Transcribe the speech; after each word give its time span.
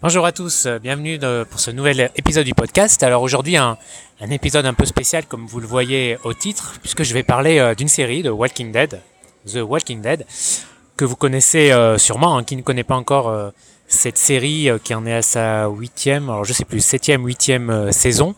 Bonjour 0.00 0.24
à 0.24 0.30
tous, 0.30 0.66
euh, 0.66 0.78
bienvenue 0.78 1.18
pour 1.50 1.58
ce 1.58 1.72
nouvel 1.72 2.12
épisode 2.14 2.44
du 2.44 2.54
podcast. 2.54 3.02
Alors 3.02 3.20
aujourd'hui 3.20 3.56
un, 3.56 3.76
épisode 4.30 4.64
un 4.64 4.72
peu 4.72 4.84
spécial 4.84 5.26
comme 5.26 5.44
vous 5.44 5.58
le 5.58 5.66
voyez 5.66 6.18
au 6.22 6.32
titre, 6.32 6.74
puisque 6.80 7.02
je 7.02 7.12
vais 7.12 7.24
parler 7.24 7.58
euh, 7.58 7.74
d'une 7.74 7.88
série 7.88 8.22
de 8.22 8.30
Walking 8.30 8.70
Dead, 8.70 9.00
The 9.52 9.56
Walking 9.56 10.00
Dead, 10.00 10.24
que 10.96 11.04
vous 11.04 11.16
connaissez 11.16 11.72
euh, 11.72 11.98
sûrement, 11.98 12.38
hein, 12.38 12.44
qui 12.44 12.54
ne 12.54 12.62
connaît 12.62 12.84
pas 12.84 12.94
encore 12.94 13.52
cette 13.88 14.18
série 14.18 14.68
qui 14.84 14.94
en 14.94 15.04
est 15.04 15.14
à 15.14 15.22
sa 15.22 15.66
huitième, 15.66 16.30
alors 16.30 16.44
je 16.44 16.52
sais 16.52 16.64
plus, 16.64 16.80
septième, 16.80 17.26
huitième 17.26 17.90
saison. 17.90 18.36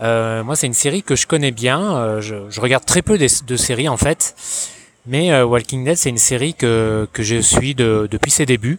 moi 0.00 0.54
c'est 0.54 0.66
une 0.66 0.74
série 0.74 1.02
que 1.02 1.16
je 1.16 1.26
connais 1.26 1.50
bien, 1.50 2.20
je, 2.20 2.60
regarde 2.60 2.84
très 2.84 3.00
peu 3.00 3.16
de, 3.16 3.56
séries 3.56 3.88
en 3.88 3.96
fait, 3.96 4.34
mais 5.06 5.42
Walking 5.42 5.84
Dead 5.84 5.96
c'est 5.96 6.10
une 6.10 6.18
série 6.18 6.54
que, 6.54 7.08
que 7.12 7.22
je 7.22 7.36
suis 7.40 7.74
depuis 7.74 8.30
ses 8.30 8.46
débuts. 8.46 8.78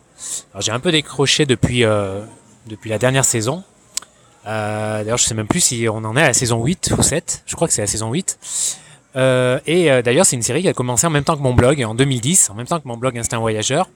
J'ai 0.60 0.72
un 0.72 0.80
peu 0.80 0.92
décroché 0.92 1.46
depuis, 1.46 1.84
euh, 1.84 2.22
depuis 2.68 2.90
la 2.90 2.98
dernière 2.98 3.26
saison. 3.26 3.64
Euh, 4.48 5.04
D'ailleurs, 5.04 5.18
je 5.18 5.26
sais 5.26 5.34
même 5.34 5.48
plus 5.48 5.62
si 5.62 5.88
on 5.90 5.98
en 5.98 6.16
est 6.16 6.22
à 6.22 6.28
la 6.28 6.34
saison 6.34 6.64
8 6.64 6.94
ou 6.98 7.02
7. 7.02 7.44
Je 7.46 7.56
crois 7.56 7.68
que 7.68 7.74
c'est 7.74 7.82
la 7.82 7.88
saison 7.88 8.12
8. 8.12 8.38
Euh, 9.16 9.60
et 9.66 9.92
euh, 9.92 10.02
d'ailleurs, 10.02 10.26
c'est 10.26 10.36
une 10.36 10.42
série 10.42 10.62
qui 10.62 10.68
a 10.68 10.74
commencé 10.74 11.08
en 11.08 11.10
même 11.10 11.24
temps 11.24 11.38
que 11.38 11.42
mon 11.42 11.54
blog, 11.54 11.82
en 11.84 11.96
2010, 11.96 12.50
en 12.50 12.54
même 12.54 12.68
temps 12.68 12.80
que 12.80 12.88
mon 12.88 12.98
blog 12.98 13.18
Instinct 13.18 13.40
Voyageur. 13.40 13.90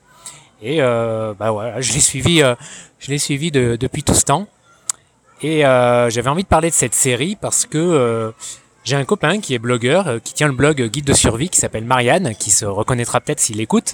Et 0.61 0.81
euh, 0.81 1.34
bah 1.38 1.52
voilà, 1.52 1.80
je 1.81 1.94
l'ai 1.94 2.00
suivi, 2.00 2.41
euh, 2.41 2.55
je 3.00 3.11
l'ai 3.11 3.17
suivi 3.17 3.52
de, 3.52 3.75
depuis 3.75 4.03
tout 4.03 4.14
ce 4.14 4.25
temps. 4.25 4.48
Et 5.41 5.61
j'avais 5.61 6.27
envie 6.27 6.44
de 6.44 6.50
parler 6.50 6.70
de 6.70 6.75
cette 6.75 6.94
série 6.94 7.38
parce 7.39 7.66
que 7.66 8.34
j'ai 8.89 8.95
un 8.95 9.05
copain 9.05 9.39
qui 9.39 9.53
est 9.53 9.59
blogueur, 9.59 10.20
qui 10.23 10.34
tient 10.34 10.48
le 10.48 10.53
blog 10.53 10.81
Guide 10.81 11.05
de 11.05 11.13
survie, 11.13 11.49
qui 11.49 11.59
s'appelle 11.59 11.85
Marianne, 11.85 12.34
qui 12.39 12.49
se 12.49 12.66
reconnaîtra 12.66 13.21
peut-être 13.21 13.39
s'il 13.39 13.61
écoute. 13.61 13.93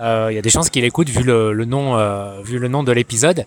Euh, 0.00 0.28
il 0.30 0.34
y 0.34 0.38
a 0.38 0.42
des 0.42 0.48
chances 0.48 0.70
qu'il 0.70 0.84
écoute 0.84 1.10
vu 1.10 1.22
le, 1.22 1.52
nom, 1.66 1.98
euh, 1.98 2.40
vu 2.42 2.58
le 2.58 2.68
nom 2.68 2.82
de 2.82 2.90
l'épisode. 2.90 3.44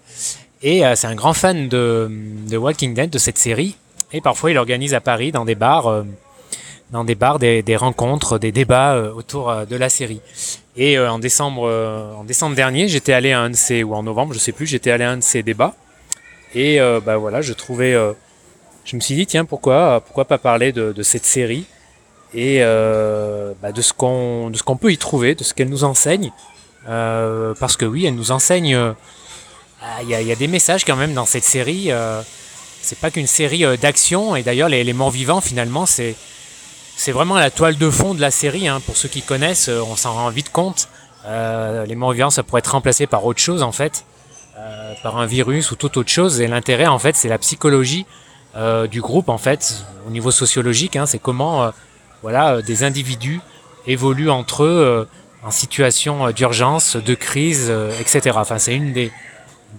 Et 0.61 0.85
euh, 0.85 0.95
c'est 0.95 1.07
un 1.07 1.15
grand 1.15 1.33
fan 1.33 1.67
de, 1.67 2.11
de, 2.47 2.57
Walking 2.57 2.93
Dead, 2.93 3.09
de 3.09 3.17
cette 3.17 3.39
série. 3.39 3.75
Et 4.11 4.21
parfois, 4.21 4.51
il 4.51 4.57
organise 4.59 4.93
à 4.93 5.01
Paris, 5.01 5.31
dans 5.31 5.45
des 5.45 5.55
bars, 5.55 6.03
dans 6.91 7.03
des 7.03 7.15
bars, 7.15 7.39
des, 7.39 7.75
rencontres, 7.75 8.37
des 8.37 8.51
débats 8.51 9.11
autour 9.15 9.65
de 9.67 9.75
la 9.75 9.89
série. 9.89 10.21
Et 10.77 10.99
en 10.99 11.17
décembre, 11.17 11.67
en 12.15 12.23
décembre 12.23 12.55
dernier, 12.55 12.87
j'étais 12.87 13.13
allé 13.13 13.31
à 13.31 13.39
un 13.39 13.49
de 13.49 13.55
ces, 13.55 13.81
ou 13.81 13.95
en 13.95 14.03
novembre, 14.03 14.35
je 14.35 14.39
sais 14.39 14.51
plus, 14.51 14.67
j'étais 14.67 14.91
allé 14.91 15.03
à 15.03 15.09
un 15.09 15.17
de 15.17 15.41
débats. 15.41 15.73
Et 16.53 16.77
bah 17.03 17.17
voilà, 17.17 17.41
je 17.41 17.53
trouvais, 17.53 17.97
je 18.85 18.95
me 18.95 19.01
suis 19.01 19.15
dit 19.15 19.25
tiens 19.25 19.45
pourquoi, 19.45 20.01
pourquoi 20.01 20.25
pas 20.25 20.37
parler 20.37 20.71
de, 20.71 20.91
de 20.91 21.03
cette 21.03 21.25
série 21.25 21.65
et 22.33 22.57
euh, 22.61 23.53
bah 23.61 23.71
de 23.71 23.81
ce 23.81 23.93
qu'on 23.93 24.77
peut 24.79 24.91
y 24.91 24.97
trouver, 24.97 25.35
de 25.35 25.43
ce 25.43 25.53
qu'elle 25.53 25.69
nous 25.69 25.83
enseigne, 25.83 26.31
euh, 26.89 27.53
parce 27.59 27.77
que 27.77 27.85
oui, 27.85 28.05
elle 28.05 28.15
nous 28.15 28.31
enseigne. 28.31 28.75
Euh, 28.75 28.93
il 30.01 30.09
y, 30.09 30.15
a, 30.15 30.21
y, 30.21 30.31
a, 30.31 30.35
des 30.35 30.47
messages 30.47 30.85
quand 30.85 30.95
même 30.95 31.13
dans 31.13 31.25
cette 31.25 31.43
série. 31.43 31.91
C'est 32.81 32.97
pas 32.99 33.11
qu'une 33.11 33.27
série 33.27 33.65
d'action 33.77 34.33
et 34.35 34.41
d'ailleurs 34.41 34.69
les, 34.69 34.81
les 34.81 34.93
morts 34.93 35.11
vivants 35.11 35.41
finalement 35.41 35.85
c'est 35.85 36.15
c'est 36.95 37.11
vraiment 37.11 37.35
la 37.35 37.51
toile 37.51 37.77
de 37.77 37.89
fond 37.89 38.13
de 38.13 38.21
la 38.21 38.31
série. 38.31 38.69
Hein. 38.69 38.81
Pour 38.85 38.95
ceux 38.95 39.09
qui 39.09 39.21
connaissent, 39.21 39.67
on 39.67 39.97
s'en 39.97 40.13
rend 40.13 40.29
vite 40.29 40.53
compte. 40.53 40.87
les 41.25 41.95
morts 41.95 42.13
vivants, 42.13 42.29
ça 42.29 42.43
pourrait 42.43 42.59
être 42.59 42.71
remplacé 42.71 43.07
par 43.07 43.25
autre 43.25 43.41
chose 43.41 43.61
en 43.61 43.73
fait, 43.73 44.05
par 45.03 45.17
un 45.17 45.25
virus 45.25 45.71
ou 45.71 45.75
toute 45.75 45.97
autre 45.97 46.09
chose. 46.09 46.39
Et 46.39 46.47
l'intérêt 46.47 46.87
en 46.87 46.99
fait, 46.99 47.17
c'est 47.17 47.29
la 47.29 47.37
psychologie 47.37 48.05
du 48.89 49.01
groupe 49.01 49.29
en 49.29 49.37
fait, 49.37 49.83
au 50.07 50.11
niveau 50.11 50.31
sociologique. 50.31 50.95
Hein, 50.95 51.05
c'est 51.05 51.19
comment 51.19 51.71
voilà, 52.23 52.55
euh, 52.55 52.61
des 52.61 52.83
individus 52.83 53.41
évoluent 53.85 54.29
entre 54.31 54.63
eux 54.63 54.67
euh, 54.67 55.05
en 55.43 55.51
situation 55.51 56.27
euh, 56.27 56.31
d'urgence, 56.31 56.95
de 56.95 57.13
crise, 57.13 57.71
etc. 57.99 58.31
Enfin, 58.35 58.57
c'est 58.57 58.73
une 58.73 58.93
des, 58.93 59.11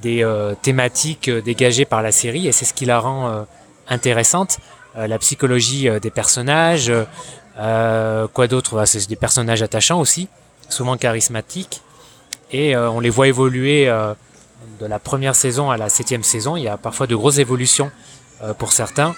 des 0.03 0.25
thématiques 0.63 1.31
dégagées 1.31 1.87
par 1.87 2.03
la 2.03 2.13
série 2.13 2.47
et 2.47 2.53
c'est 2.53 2.67
ce 2.67 2.75
qui 2.75 2.85
la 2.85 3.01
rend 3.01 3.47
intéressante. 3.89 4.59
la 4.97 5.19
psychologie 5.19 5.89
des 6.03 6.11
personnages, 6.11 6.93
quoi 7.57 8.47
d'autre? 8.49 8.85
C'est 8.87 9.09
des 9.09 9.17
personnages 9.17 9.63
attachants 9.63 10.01
aussi, 10.01 10.29
souvent 10.69 10.97
charismatiques, 10.97 11.81
et 12.51 12.77
on 12.77 12.99
les 12.99 13.09
voit 13.09 13.29
évoluer 13.29 13.87
de 13.87 14.87
la 14.87 14.99
première 14.99 15.37
saison 15.37 15.71
à 15.71 15.77
la 15.77 15.89
septième 15.89 16.25
saison. 16.25 16.57
Il 16.57 16.65
y 16.65 16.69
a 16.69 16.77
parfois 16.77 17.07
de 17.07 17.15
grosses 17.15 17.39
évolutions 17.39 17.91
pour 18.53 18.73
certains. 18.73 19.15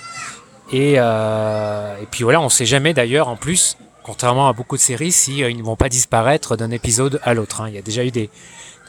Et, 0.73 0.95
euh, 0.99 1.97
et 2.01 2.07
puis 2.07 2.25
voilà, 2.25 2.41
on 2.41 2.49
sait 2.49 2.67
jamais 2.67 2.93
d'ailleurs 2.93 3.29
en 3.29 3.37
plus, 3.37 3.77
contrairement 4.03 4.49
à 4.49 4.53
beaucoup 4.53 4.77
de 4.77 4.81
séries, 4.81 5.13
si 5.13 5.43
euh, 5.43 5.51
ils 5.51 5.57
ne 5.57 5.63
vont 5.63 5.77
pas 5.77 5.89
disparaître 5.89 6.57
d'un 6.57 6.71
épisode 6.71 7.21
à 7.23 7.35
l'autre. 7.35 7.61
Hein. 7.61 7.69
Il 7.69 7.75
y 7.75 7.79
a 7.79 7.83
déjà 7.83 8.05
eu 8.05 8.11
des, 8.11 8.31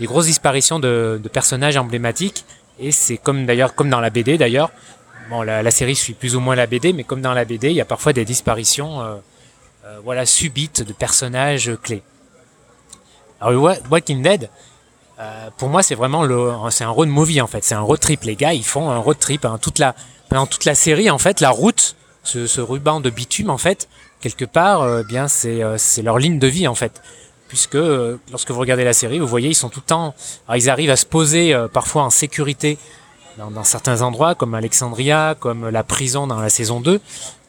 grosses 0.01 0.25
disparitions 0.25 0.79
de, 0.79 1.21
personnages 1.31 1.77
emblématiques, 1.77 2.45
et 2.79 2.91
c'est 2.91 3.17
comme 3.17 3.45
d'ailleurs 3.45 3.75
comme 3.75 3.89
dans 3.89 3.99
la 3.99 4.09
BD 4.09 4.37
d'ailleurs. 4.37 4.71
Bon, 5.29 5.41
la, 5.41 5.71
série 5.71 5.95
suit 5.95 6.13
plus 6.13 6.35
ou 6.35 6.39
moins 6.39 6.55
la 6.55 6.67
BD, 6.67 6.93
mais 6.93 7.03
comme 7.03 7.21
dans 7.21 7.33
la 7.33 7.43
BD, 7.43 7.69
il 7.69 7.75
y 7.75 7.81
a 7.81 7.85
parfois 7.85 8.13
des 8.13 8.23
disparitions, 8.23 9.01
euh, 9.01 9.15
euh 9.85 9.99
voilà, 10.03 10.25
subites 10.25 10.81
de 10.81 10.93
personnages 10.93 11.71
clés. 11.83 12.01
Alors 13.41 13.77
Walking 13.91 14.23
Dead, 14.23 14.49
euh, 15.19 15.49
pour 15.57 15.69
moi, 15.69 15.83
c'est 15.83 15.95
vraiment 15.95 16.23
le, 16.23 16.51
c'est 16.69 16.83
un 16.83 16.89
road 16.89 17.09
movie 17.09 17.41
en 17.41 17.47
fait. 17.47 17.63
C'est 17.63 17.75
un 17.75 17.81
road 17.81 17.99
trip. 17.99 18.23
Les 18.23 18.35
gars, 18.35 18.53
ils 18.53 18.65
font 18.65 18.89
un 18.89 18.97
road 18.97 19.17
trip. 19.19 19.45
Hein. 19.45 19.57
Toute 19.61 19.79
la, 19.79 19.95
pendant 20.29 20.45
toute 20.45 20.65
la 20.65 20.75
série, 20.75 21.09
en 21.09 21.17
fait, 21.17 21.41
la 21.41 21.49
route, 21.49 21.95
ce, 22.23 22.47
ce 22.47 22.61
ruban 22.61 22.99
de 22.99 23.09
bitume, 23.09 23.49
en 23.49 23.57
fait, 23.57 23.87
quelque 24.21 24.45
part, 24.45 24.81
euh, 24.81 25.03
bien, 25.03 25.27
c'est, 25.27 25.63
euh, 25.63 25.77
c'est 25.77 26.01
leur 26.01 26.17
ligne 26.17 26.39
de 26.39 26.47
vie, 26.47 26.67
en 26.67 26.75
fait. 26.75 27.01
Puisque 27.47 27.75
euh, 27.75 28.17
lorsque 28.29 28.51
vous 28.51 28.59
regardez 28.59 28.83
la 28.83 28.93
série, 28.93 29.19
vous 29.19 29.27
voyez, 29.27 29.49
ils 29.49 29.55
sont 29.55 29.69
tout 29.69 29.79
le 29.79 29.87
temps, 29.87 30.13
alors, 30.47 30.57
ils 30.57 30.69
arrivent 30.69 30.89
à 30.89 30.97
se 30.97 31.05
poser 31.05 31.55
parfois 31.71 32.03
en 32.03 32.09
sécurité 32.09 32.77
dans, 33.37 33.51
dans, 33.51 33.63
certains 33.63 34.01
endroits, 34.01 34.35
comme 34.35 34.53
Alexandria, 34.53 35.35
comme 35.39 35.69
la 35.69 35.83
prison 35.83 36.27
dans 36.27 36.39
la 36.39 36.49
saison 36.49 36.81
2, 36.81 36.99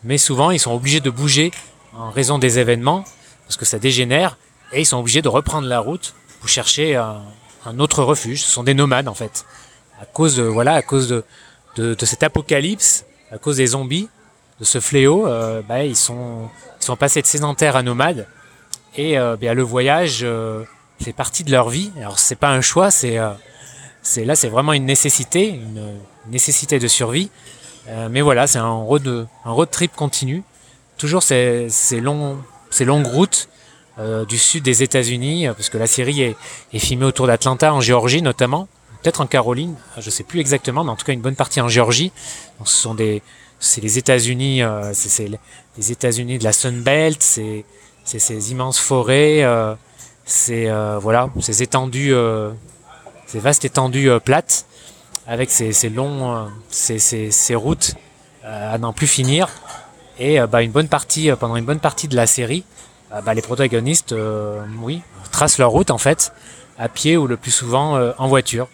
mais 0.05 0.19
souvent, 0.19 0.51
ils 0.53 0.61
sont 0.61 0.73
obligés 0.73 1.01
de 1.01 1.11
bouger 1.11 1.51
en 1.97 2.11
raison 2.11 2.39
des 2.39 2.61
événements, 2.61 3.05
parce 3.47 3.57
que 3.57 3.65
ça 3.65 3.81
dégénère, 3.81 4.39
et 4.73 4.81
ils 4.81 4.87
sont 4.87 4.99
obligés 4.99 5.23
de 5.23 5.29
reprendre 5.29 5.67
la 5.67 5.81
route 5.81 6.15
pour 6.39 6.49
chercher 6.49 6.95
un, 7.65 7.79
autre 7.79 8.03
refuge. 8.03 8.43
Ce 8.43 8.51
sont 8.51 8.63
des 8.63 8.75
nomades, 8.75 9.09
en 9.09 9.15
fait, 9.15 9.45
à 10.01 10.07
cause 10.07 10.37
de, 10.37 10.43
voilà, 10.43 10.75
à 10.75 10.83
cause 10.83 11.09
de, 11.09 11.25
de, 11.77 11.95
de, 11.95 12.07
cet 12.07 12.23
apocalypse 12.23 13.05
à 13.31 13.39
cause 13.39 13.59
des 13.59 13.69
zombies, 13.69 14.09
de 14.59 14.65
ce 14.65 14.81
fléau, 14.81 15.27
euh, 15.27 15.63
bah, 15.63 15.85
ils, 15.85 15.97
sont, 15.97 16.49
ils 16.81 16.85
sont 16.85 16.97
passés 16.97 17.23
de 17.23 17.27
sédentaires 17.27 17.77
à 17.77 17.83
nomades. 17.83 18.27
Et 18.97 19.19
euh, 19.19 19.37
bah, 19.37 19.55
le 19.55 19.63
voyage 19.63 20.21
euh, 20.23 20.65
fait 21.01 21.13
partie 21.13 21.45
de 21.45 21.51
leur 21.51 21.69
vie. 21.69 21.93
Alors 21.99 22.19
c'est 22.19 22.37
pas 22.37 22.51
un 22.51 22.61
choix, 22.61 22.91
c'est 22.91 23.19
euh, 23.19 23.31
c'est 24.03 24.25
là 24.25 24.35
c'est 24.35 24.49
vraiment 24.49 24.73
une 24.73 24.87
nécessité, 24.87 25.49
une, 25.49 25.99
nécessité 26.29 26.79
de 26.79 26.89
survie. 26.89 27.31
Euh, 27.89 28.09
mais 28.11 28.21
voilà, 28.21 28.47
c'est 28.47 28.59
un 28.59 28.71
road, 28.71 29.27
un 29.45 29.51
road 29.51 29.71
trip 29.71 29.95
continu. 29.95 30.43
Toujours 30.99 31.23
ces, 31.23 31.69
ces, 31.71 32.01
longs, 32.01 32.39
ces 32.71 32.85
longues 32.85 33.07
routes 33.07 33.49
du 34.29 34.39
sud 34.39 34.63
des 34.63 34.83
États-Unis, 34.83 35.49
parce 35.49 35.71
que 35.71 35.79
la 35.79 35.89
série 35.89 36.23
est, 36.23 36.79
filmée 36.79 37.05
autour 37.05 37.27
d'Atlanta, 37.27 37.75
en 37.75 37.81
Géorgie 37.81 38.23
notamment 38.23 38.69
peut-être 39.03 39.21
en 39.21 39.27
Caroline, 39.27 39.77
je 39.99 40.11
sais 40.11 40.25
plus 40.25 40.41
exactement, 40.41 40.83
mais 40.83 40.91
en 40.91 40.97
tout 40.97 41.05
cas 41.05 41.13
une 41.13 41.21
bonne 41.21 41.37
partie 41.37 41.61
en 41.61 41.69
Géorgie. 41.69 42.11
Ce 42.65 42.77
sont 42.77 42.95
des, 42.95 43.23
c'est 43.61 43.81
les 43.81 43.99
États-Unis, 43.99 44.63
euh, 44.63 44.91
c'est 44.93 45.29
les 45.77 45.93
États-Unis 45.93 46.39
de 46.39 46.45
la 46.45 46.53
Sun 46.53 46.83
Belt, 46.83 47.23
c'est 47.23 47.65
ces 48.05 48.51
immenses 48.51 48.79
forêts, 48.79 49.45
euh, 49.45 49.75
c'est 50.29 50.69
euh, 50.69 50.99
voilà, 50.99 51.31
ces 51.41 51.63
étendues, 51.63 52.15
euh, 52.15 52.51
ces 53.27 53.41
vastes 53.41 53.65
étendues 53.65 54.11
euh, 54.11 54.21
plates, 54.21 54.67
avec 55.27 55.51
ces, 55.51 55.73
longs, 55.89 56.49
ces, 56.71 57.55
routes 57.55 57.95
à 58.45 58.79
n'en 58.79 58.93
plus 58.93 59.07
finir. 59.07 59.49
Et 60.19 60.39
bah, 60.41 60.63
une 60.63 60.71
bonne 60.71 60.89
partie, 60.89 61.31
pendant 61.39 61.57
une 61.57 61.67
bonne 61.67 61.81
partie 61.81 62.09
de 62.09 62.17
la 62.17 62.27
série, 62.27 62.65
bah, 63.11 63.35
les 63.35 63.43
protagonistes, 63.43 64.15
oui, 64.83 65.03
tracent 65.33 65.59
leur 65.59 65.71
route 65.71 65.91
en 65.91 65.99
fait, 65.99 66.33
à 66.79 66.89
pied 66.89 67.17
ou 67.17 67.27
le 67.27 67.37
plus 67.37 67.51
souvent 67.51 67.99
en 68.19 68.29
voiture. 68.29 68.69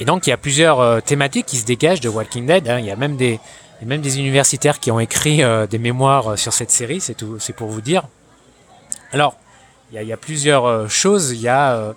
Et 0.00 0.04
donc 0.04 0.26
il 0.26 0.30
y 0.30 0.32
a 0.32 0.36
plusieurs 0.36 0.80
euh, 0.80 1.00
thématiques 1.00 1.46
qui 1.46 1.56
se 1.56 1.64
dégagent 1.64 2.00
de 2.00 2.08
Walking 2.08 2.46
Dead. 2.46 2.68
Hein. 2.68 2.78
Il 2.78 2.86
y 2.86 2.90
a 2.90 2.96
même 2.96 3.16
des, 3.16 3.40
universitaires 4.18 4.78
qui 4.78 4.90
ont 4.90 5.00
écrit 5.00 5.42
euh, 5.42 5.66
des 5.66 5.78
mémoires 5.78 6.32
euh, 6.32 6.36
sur 6.36 6.52
cette 6.52 6.70
série. 6.70 7.00
C'est 7.00 7.14
tout, 7.14 7.38
c'est 7.40 7.52
pour 7.52 7.68
vous 7.68 7.80
dire. 7.80 8.04
Alors, 9.12 9.36
il 9.92 10.02
y 10.02 10.12
a, 10.12 10.16
plusieurs 10.16 10.66
euh, 10.66 10.88
choses. 10.88 11.32
Il 11.32 11.40
y 11.40 11.48
a 11.48 11.74
euh, 11.74 11.92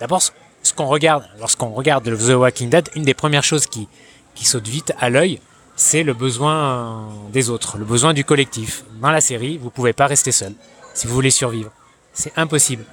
d'abord 0.00 0.22
ce 0.22 0.72
qu'on 0.74 0.86
regarde 0.86 1.24
lorsqu'on 1.38 1.70
regarde 1.70 2.04
The 2.04 2.30
Walking 2.30 2.70
Dead. 2.70 2.88
Une 2.94 3.04
des 3.04 3.14
premières 3.14 3.44
choses 3.44 3.66
qui 3.66 3.88
qui 4.34 4.46
saute 4.46 4.66
vite 4.66 4.94
à 4.98 5.10
l'œil, 5.10 5.40
c'est 5.76 6.02
le 6.02 6.14
besoin 6.14 7.08
des 7.32 7.50
autres, 7.50 7.78
le 7.78 7.84
besoin 7.84 8.12
du 8.12 8.24
collectif. 8.24 8.84
Dans 9.00 9.10
la 9.10 9.20
série, 9.20 9.58
vous 9.58 9.70
pouvez 9.70 9.92
pas 9.92 10.06
rester 10.06 10.32
seul 10.32 10.54
si 10.94 11.06
vous 11.06 11.14
voulez 11.14 11.30
survivre. 11.30 11.70
C'est 12.12 12.32
impossible. 12.36 12.84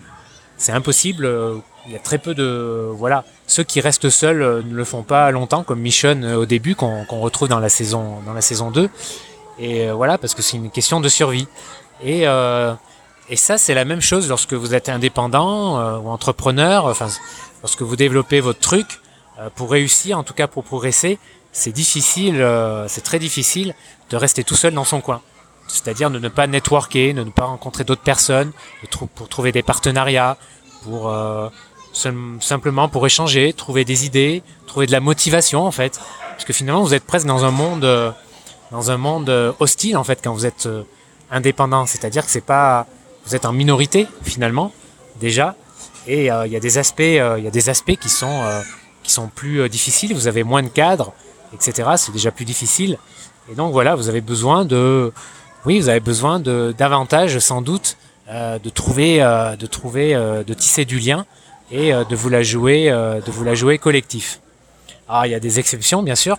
C'est 0.58 0.72
impossible 0.72 1.28
il 1.90 1.94
y 1.94 1.96
a 1.96 2.00
très 2.00 2.18
peu 2.18 2.34
de 2.36 2.90
voilà 2.94 3.24
ceux 3.48 3.64
qui 3.64 3.82
restent 3.82 4.10
seuls 4.10 4.42
euh, 4.42 4.62
ne 4.64 4.76
le 4.76 4.84
font 4.84 5.04
pas 5.04 5.32
longtemps 5.32 5.64
comme 5.64 5.80
Michonne 5.80 6.24
euh, 6.24 6.38
au 6.38 6.46
début 6.46 6.76
qu'on 6.76 7.04
retrouve 7.20 7.48
dans 7.48 7.60
la 7.60 7.70
saison 7.70 8.20
dans 8.26 8.34
la 8.34 8.42
saison 8.42 8.70
2 8.70 8.90
et 9.58 9.90
euh, 9.90 9.94
voilà 9.94 10.18
parce 10.18 10.36
que 10.36 10.42
c'est 10.42 10.58
une 10.58 10.70
question 10.70 11.02
de 11.02 11.10
survie 11.10 11.48
et 12.04 12.26
Et 13.32 13.36
ça, 13.36 13.60
c'est 13.60 13.76
la 13.76 13.86
même 13.86 14.02
chose 14.02 14.28
lorsque 14.28 14.54
vous 14.54 14.74
êtes 14.74 14.90
indépendant 14.90 16.00
ou 16.00 16.10
entrepreneur. 16.10 16.86
Enfin, 16.86 17.10
lorsque 17.62 17.84
vous 17.84 17.96
développez 17.96 18.40
votre 18.40 18.60
truc, 18.60 19.02
pour 19.56 19.70
réussir, 19.70 20.18
en 20.18 20.24
tout 20.24 20.34
cas 20.34 20.48
pour 20.48 20.64
progresser, 20.64 21.20
c'est 21.60 21.72
difficile, 21.72 22.46
c'est 22.88 23.04
très 23.04 23.20
difficile 23.20 23.76
de 24.10 24.18
rester 24.18 24.44
tout 24.44 24.56
seul 24.56 24.74
dans 24.74 24.86
son 24.86 25.02
coin. 25.02 25.22
C'est-à-dire 25.68 26.10
de 26.10 26.20
ne 26.20 26.30
pas 26.30 26.48
networker, 26.48 27.14
de 27.14 27.24
ne 27.24 27.30
pas 27.30 27.46
rencontrer 27.46 27.84
d'autres 27.84 28.02
personnes, 28.02 28.52
pour 29.16 29.30
trouver 29.30 29.52
des 29.52 29.64
partenariats, 29.64 30.38
pour 30.84 31.12
simplement 31.94 32.90
pour 32.90 33.06
échanger, 33.06 33.54
trouver 33.54 33.86
des 33.86 34.06
idées, 34.06 34.44
trouver 34.68 34.86
de 34.86 34.92
la 34.92 35.00
motivation 35.00 35.66
en 35.66 35.72
fait. 35.72 36.00
Parce 36.32 36.46
que 36.46 36.54
finalement, 36.54 36.84
vous 36.84 36.94
êtes 36.94 37.06
presque 37.06 37.28
dans 37.28 37.46
un 37.46 37.52
monde, 37.52 37.84
euh, 37.84 38.12
dans 38.72 38.92
un 38.92 38.98
monde 38.98 39.30
euh, 39.30 39.52
hostile 39.60 39.98
en 39.98 40.04
fait 40.04 40.20
quand 40.24 40.34
vous 40.34 40.46
êtes 40.46 40.66
euh, 40.66 40.84
indépendant. 41.32 41.86
C'est-à-dire 41.86 42.26
que 42.26 42.32
c'est 42.32 42.46
pas, 42.46 42.88
vous 43.26 43.36
êtes 43.36 43.46
en 43.46 43.54
minorité 43.54 44.08
finalement 44.24 44.72
déjà, 45.20 45.56
et 46.08 46.28
il 46.28 46.52
y 46.52 46.56
a 46.56 46.60
des 46.60 46.78
aspects, 46.78 47.02
il 47.02 47.44
y 47.44 47.48
a 47.48 47.52
des 47.52 47.70
aspects 47.70 47.98
qui 47.98 48.10
sont 48.10 48.42
qui 49.04 49.12
sont 49.12 49.28
plus 49.28 49.68
difficiles. 49.70 50.16
Vous 50.16 50.28
avez 50.28 50.44
moins 50.44 50.64
de 50.64 50.70
cadres, 50.70 51.14
etc. 51.54 51.90
C'est 51.98 52.12
déjà 52.12 52.32
plus 52.32 52.46
difficile. 52.46 52.98
Et 53.52 53.56
donc 53.56 53.72
voilà, 53.72 53.96
vous 53.96 54.10
avez 54.10 54.22
besoin 54.22 54.66
de, 54.66 55.12
oui, 55.66 55.80
vous 55.80 55.90
avez 55.90 56.00
besoin 56.00 56.40
de 56.40 56.74
davantage 56.78 57.40
sans 57.40 57.62
doute 57.62 57.98
de 58.32 58.70
trouver, 58.70 59.18
de 59.60 59.66
trouver, 59.66 60.14
de 60.14 60.54
tisser 60.54 60.86
du 60.86 61.00
lien 61.00 61.26
et 61.72 61.92
de 61.92 62.16
vous 62.16 62.30
la 62.30 62.44
jouer, 62.44 62.92
de 62.92 63.32
vous 63.32 63.44
la 63.44 63.56
jouer 63.56 63.80
collectif. 63.80 64.40
Alors, 65.10 65.22
ah, 65.22 65.28
il 65.28 65.32
y 65.32 65.36
a 65.36 65.40
des 65.40 65.58
exceptions, 65.58 66.04
bien 66.04 66.14
sûr, 66.14 66.38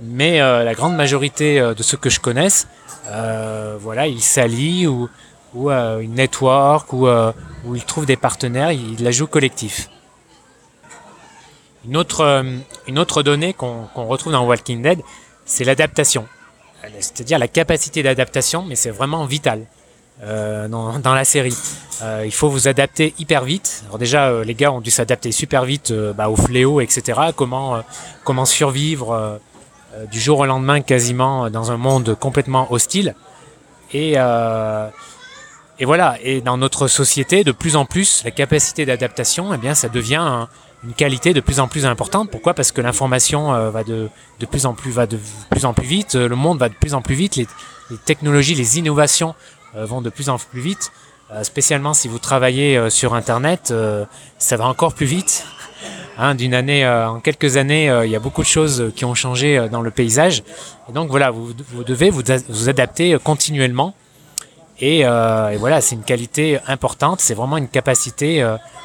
mais 0.00 0.40
euh, 0.40 0.64
la 0.64 0.72
grande 0.72 0.96
majorité 0.96 1.60
euh, 1.60 1.74
de 1.74 1.82
ceux 1.82 1.98
que 1.98 2.08
je 2.08 2.18
connaisse, 2.18 2.66
euh, 3.08 3.76
voilà, 3.78 4.06
ils 4.06 4.22
s'allient 4.22 4.86
ou, 4.86 5.10
ou 5.54 5.70
une 5.70 6.14
network 6.14 6.94
ou 6.94 7.06
où 7.66 7.76
ils 7.76 7.84
trouvent 7.84 8.06
des 8.06 8.16
partenaires, 8.16 8.72
ils 8.72 9.04
la 9.04 9.10
jouent 9.10 9.26
collectif. 9.26 9.90
Une 11.86 11.96
autre, 11.96 12.44
une 12.86 12.98
autre 12.98 13.22
donnée 13.22 13.54
qu'on 13.54 13.88
retrouve 13.94 14.32
dans 14.32 14.46
Walking 14.46 14.82
Dead, 14.82 15.00
c'est 15.44 15.64
l'adaptation. 15.64 16.26
C'est-à-dire 17.00 17.38
la 17.38 17.48
capacité 17.48 18.02
d'adaptation, 18.02 18.64
mais 18.66 18.74
c'est 18.74 18.90
vraiment 18.90 19.24
vital. 19.24 19.66
Euh, 20.22 20.68
dans, 20.68 20.98
dans, 20.98 21.14
la 21.14 21.24
série. 21.24 21.56
Euh, 22.02 22.24
il 22.26 22.32
faut 22.32 22.50
vous 22.50 22.68
adapter 22.68 23.14
hyper 23.18 23.42
vite. 23.44 23.84
Alors 23.86 23.96
déjà, 23.96 24.28
euh, 24.28 24.44
les 24.44 24.54
gars 24.54 24.70
ont 24.70 24.82
dû 24.82 24.90
s'adapter 24.90 25.32
super 25.32 25.64
vite 25.64 25.92
bah, 25.92 26.28
au 26.28 26.36
fléau, 26.36 26.82
etc. 26.82 27.18
Comment 27.34 27.82
comment 28.22 28.44
survivre 28.44 29.40
du 30.12 30.20
jour 30.20 30.40
au 30.40 30.46
lendemain 30.46 30.82
quasiment 30.82 31.48
dans 31.48 31.72
un 31.72 31.78
monde 31.78 32.14
complètement 32.20 32.70
hostile. 32.70 33.14
Et 33.94 34.16
et 35.78 35.84
voilà. 35.86 36.18
Et 36.22 36.42
dans 36.42 36.58
notre 36.58 36.86
société, 36.86 37.42
de 37.42 37.52
plus 37.52 37.76
en 37.76 37.86
plus, 37.86 38.22
la 38.22 38.30
capacité 38.30 38.84
d'adaptation, 38.84 39.54
eh 39.54 39.56
bien, 39.56 39.74
ça 39.74 39.88
devient 39.88 40.48
une 40.84 40.94
qualité 40.94 41.34
de 41.34 41.40
plus 41.40 41.60
en 41.60 41.68
plus 41.68 41.84
importante. 41.86 42.30
Pourquoi? 42.30 42.54
Parce 42.54 42.72
que 42.72 42.80
l'information 42.80 43.70
va 43.70 43.84
de, 43.84 44.08
de 44.38 44.46
plus 44.46 44.64
en 44.64 44.74
plus 44.74 44.90
va 44.90 45.06
de 45.06 45.18
plus 45.50 45.64
en 45.64 45.74
plus 45.74 45.86
vite. 45.86 46.14
Le 46.14 46.36
monde 46.36 46.58
va 46.58 46.68
de 46.68 46.74
plus 46.74 46.94
en 46.94 47.02
plus 47.02 47.14
vite. 47.14 47.36
Les, 47.36 47.46
les 47.90 47.98
technologies, 47.98 48.54
les 48.54 48.78
innovations 48.78 49.34
euh, 49.76 49.84
vont 49.84 50.00
de 50.00 50.10
plus 50.10 50.28
en 50.28 50.38
plus 50.38 50.60
vite. 50.60 50.92
Euh, 51.32 51.44
spécialement 51.44 51.94
si 51.94 52.08
vous 52.08 52.18
travaillez 52.18 52.76
euh, 52.76 52.90
sur 52.90 53.14
Internet, 53.14 53.72
ça 54.38 54.56
va 54.56 54.66
encore 54.66 54.94
plus 54.94 55.06
vite. 55.06 55.44
Hein, 56.18 56.34
d'une 56.34 56.52
année, 56.52 56.86
en 56.86 57.18
quelques 57.20 57.56
années, 57.56 57.86
il 58.04 58.10
y 58.10 58.16
a 58.16 58.18
beaucoup 58.18 58.42
de 58.42 58.46
choses 58.46 58.92
qui 58.94 59.06
ont 59.06 59.14
changé 59.14 59.68
dans 59.72 59.80
le 59.80 59.90
paysage. 59.90 60.42
Donc 60.92 61.08
voilà, 61.08 61.30
vous, 61.30 61.52
vous 61.72 61.82
devez 61.82 62.10
vous, 62.10 62.22
adapter 62.68 63.16
continuellement. 63.24 63.94
Et, 64.80 65.00
et 65.00 65.56
voilà, 65.58 65.80
c'est 65.80 65.94
une 65.94 66.04
qualité 66.04 66.58
importante, 66.66 67.20
c'est 67.20 67.34
vraiment 67.34 67.58
une 67.58 67.68
capacité 67.68 68.42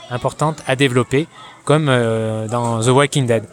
importante 0.09 0.61
à 0.67 0.75
développer, 0.75 1.27
comme 1.63 1.85
dans 1.85 2.81
The 2.81 2.89
Walking 2.89 3.25
Dead. 3.25 3.43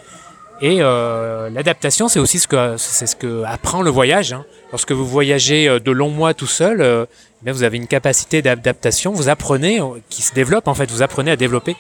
Et 0.62 0.76
euh, 0.80 1.50
l'adaptation, 1.50 2.06
c'est 2.06 2.20
aussi 2.20 2.38
ce 2.38 2.46
que 2.46 2.76
c'est 2.78 3.08
ce 3.08 3.16
que 3.16 3.42
apprend 3.42 3.82
le 3.82 3.90
voyage. 3.90 4.32
Hein. 4.32 4.44
Lorsque 4.70 4.92
vous 4.92 5.04
voyagez 5.04 5.68
euh, 5.68 5.80
de 5.80 5.90
longs 5.90 6.10
mois 6.10 6.34
tout 6.34 6.46
seul, 6.46 6.80
euh, 6.80 7.04
eh 7.44 7.50
vous 7.50 7.64
avez 7.64 7.76
une 7.78 7.88
capacité 7.88 8.42
d'adaptation. 8.42 9.12
Vous 9.12 9.28
apprenez, 9.28 9.80
euh, 9.80 9.98
qui 10.08 10.22
se 10.22 10.32
développe 10.32 10.68
en 10.68 10.74
fait. 10.74 10.88
Vous 10.92 11.02
apprenez 11.02 11.32
à 11.32 11.36
développer 11.36 11.74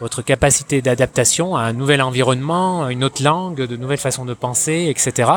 votre 0.00 0.22
capacité 0.22 0.80
d'adaptation 0.82 1.56
à 1.56 1.62
un 1.62 1.72
nouvel 1.72 2.00
environnement, 2.02 2.88
une 2.88 3.04
autre 3.04 3.22
langue, 3.22 3.56
de 3.56 3.76
nouvelles 3.76 3.98
façons 3.98 4.24
de 4.24 4.34
penser, 4.34 4.86
etc. 4.88 5.30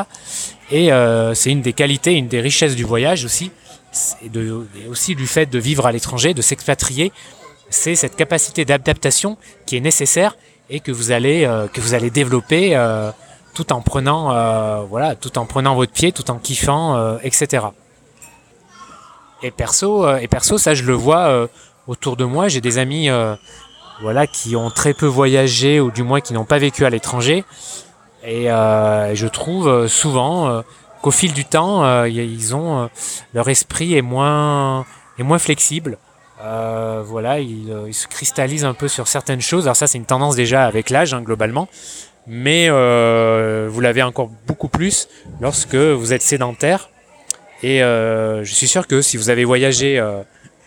Et 0.70 0.92
euh, 0.92 1.34
c'est 1.34 1.50
une 1.50 1.60
des 1.60 1.74
qualités, 1.74 2.14
une 2.14 2.28
des 2.28 2.40
richesses 2.40 2.74
du 2.74 2.84
voyage 2.84 3.24
aussi, 3.24 3.50
et, 4.22 4.28
de, 4.28 4.66
aussi 4.88 5.14
du 5.14 5.26
fait 5.26 5.46
de 5.46 5.58
vivre 5.58 5.86
à 5.86 5.92
l'étranger, 5.92 6.34
de 6.34 6.42
s'expatrier. 6.42 7.12
C'est 7.70 7.94
cette 7.94 8.16
capacité 8.16 8.64
d'adaptation 8.64 9.36
qui 9.66 9.76
est 9.76 9.80
nécessaire 9.80 10.36
et 10.70 10.80
que 10.80 10.92
vous 10.92 11.10
allez 11.10 11.44
euh, 11.44 11.66
que 11.68 11.80
vous 11.80 11.94
allez 11.94 12.10
développer 12.10 12.76
euh, 12.76 13.10
tout 13.54 13.72
en 13.72 13.80
prenant 13.80 14.32
euh, 14.32 14.80
voilà 14.88 15.14
tout 15.14 15.38
en 15.38 15.46
prenant 15.46 15.74
votre 15.74 15.92
pied 15.92 16.12
tout 16.12 16.30
en 16.30 16.38
kiffant 16.38 17.18
etc 17.18 17.66
et 19.42 19.50
perso 19.50 20.08
et 20.16 20.28
perso 20.28 20.58
ça 20.58 20.74
je 20.74 20.84
le 20.84 20.94
vois 20.94 21.48
autour 21.86 22.16
de 22.16 22.24
moi 22.24 22.48
j'ai 22.48 22.60
des 22.60 22.78
amis 22.78 23.08
voilà 24.00 24.26
qui 24.26 24.56
ont 24.56 24.70
très 24.70 24.94
peu 24.94 25.06
voyagé 25.06 25.80
ou 25.80 25.90
du 25.90 26.02
moins 26.02 26.20
qui 26.20 26.32
n'ont 26.32 26.46
pas 26.46 26.58
vécu 26.58 26.84
à 26.84 26.90
l'étranger 26.90 27.44
et, 28.26 28.46
je 28.46 29.26
trouve 29.26 29.86
souvent 29.86 30.62
qu'au 31.04 31.10
fil 31.10 31.34
du 31.34 31.44
temps 31.44 32.04
ils 32.04 32.56
ont 32.56 32.88
leur 33.34 33.48
esprit 33.50 33.94
est 33.94 34.02
moins 34.02 34.86
est 35.18 35.22
moins 35.22 35.38
flexible 35.38 35.98
euh, 36.44 37.02
voilà, 37.04 37.38
il, 37.38 37.70
euh, 37.70 37.84
il, 37.86 37.94
se 37.94 38.06
cristallise 38.06 38.64
un 38.64 38.74
peu 38.74 38.88
sur 38.88 39.08
certaines 39.08 39.40
choses. 39.40 39.64
Alors 39.64 39.76
ça, 39.76 39.86
c'est 39.86 39.98
une 39.98 40.04
tendance 40.04 40.36
déjà 40.36 40.66
avec 40.66 40.90
l'âge, 40.90 41.14
hein, 41.14 41.22
globalement. 41.22 41.68
Mais 42.26 42.66
euh, 42.68 43.68
vous 43.70 43.80
l'avez 43.80 44.02
encore 44.02 44.30
beaucoup 44.46 44.68
plus 44.68 45.08
lorsque 45.40 45.74
vous 45.74 46.12
êtes 46.12 46.22
sédentaire. 46.22 46.90
Et 47.62 47.82
euh, 47.82 48.44
je 48.44 48.52
suis 48.52 48.66
sûr 48.66 48.86
que 48.86 49.00
si 49.00 49.16
vous 49.16 49.30
avez 49.30 49.44
voyagé, 49.44 49.98
euh, 49.98 50.22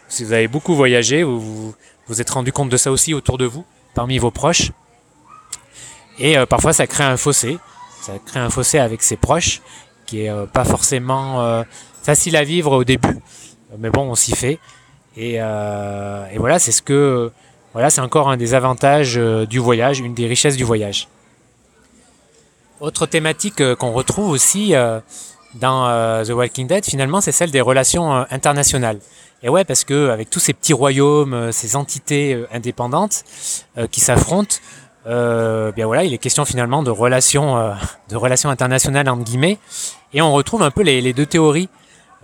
si 0.07 0.24
vous 0.24 0.34
avez 0.34 0.48
beaucoup 0.48 0.74
voyagé, 0.74 1.24
vous, 1.24 1.75
vous 2.07 2.22
êtes 2.22 2.30
rendu 2.30 2.51
compte 2.51 2.69
de 2.69 2.78
ça 2.78 2.92
aussi 2.92 3.13
autour 3.13 3.38
de 3.38 3.45
vous, 3.45 3.66
parmi 3.94 4.18
vos 4.18 4.31
proches. 4.31 4.72
Et 6.19 6.36
parfois, 6.50 6.74
ça 6.74 6.88
crée 6.88 7.04
un 7.04 7.18
fossé. 7.18 7.60
Ça 8.01 8.13
crée 8.25 8.39
un 8.39 8.50
fossé 8.50 8.80
avec 8.80 9.04
ses 9.04 9.18
proches, 9.18 9.62
qui 10.07 10.21
est 10.21 10.48
pas 10.54 10.65
forcément 10.65 11.63
facile 12.01 12.36
à 12.36 12.44
vivre 12.44 12.71
au 12.71 12.83
début. 12.83 13.19
Mais 13.77 13.89
bon, 13.89 14.09
on 14.09 14.15
s'y 14.15 14.36
fait. 14.36 14.59
Et, 15.18 15.38
euh, 15.39 16.25
voilà, 16.38 16.59
c'est 16.59 16.71
ce 16.71 16.81
que 16.81 17.31
voilà, 17.74 17.89
c'est 17.89 18.01
encore 18.01 18.30
un 18.30 18.38
des 18.38 18.54
avantages 18.54 19.17
euh, 19.17 19.46
du 19.46 19.60
voyage, 19.60 20.00
une 20.00 20.13
des 20.13 20.27
richesses 20.27 20.55
du 20.55 20.63
voyage. 20.63 21.08
Autre 22.79 23.08
thématique 23.08 23.60
euh, 23.62 23.75
qu'on 23.75 23.91
retrouve 23.91 24.29
aussi 24.29 24.74
dans 25.55 26.24
The 26.24 26.29
Walking 26.29 26.67
Dead, 26.67 26.86
finalement, 26.86 27.20
c'est 27.20 27.31
celle 27.31 27.50
des 27.50 27.62
relations 27.62 28.13
internationales. 28.29 29.00
Et 29.41 29.50
ouais, 29.50 29.65
parce 29.65 29.84
que 29.84 30.10
avec 30.10 30.29
tous 30.29 30.39
ces 30.39 30.53
petits 30.53 30.74
royaumes, 30.74 31.51
ces 31.51 31.75
entités 31.75 32.43
indépendantes 32.51 33.24
qui 33.91 34.00
s'affrontent, 34.00 34.58
euh, 35.07 35.71
bien 35.71 35.85
voilà, 35.85 36.03
il 36.03 36.13
est 36.13 36.17
question 36.17 36.45
finalement 36.45 36.83
de 36.83 36.91
relations, 36.91 37.73
de 38.09 38.15
relations 38.15 38.49
internationales 38.49 39.07
entre 39.09 39.23
guillemets, 39.23 39.57
et 40.13 40.21
on 40.21 40.33
retrouve 40.33 40.63
un 40.63 40.71
peu 40.71 40.83
les, 40.83 41.13
deux 41.13 41.25
théories 41.25 41.69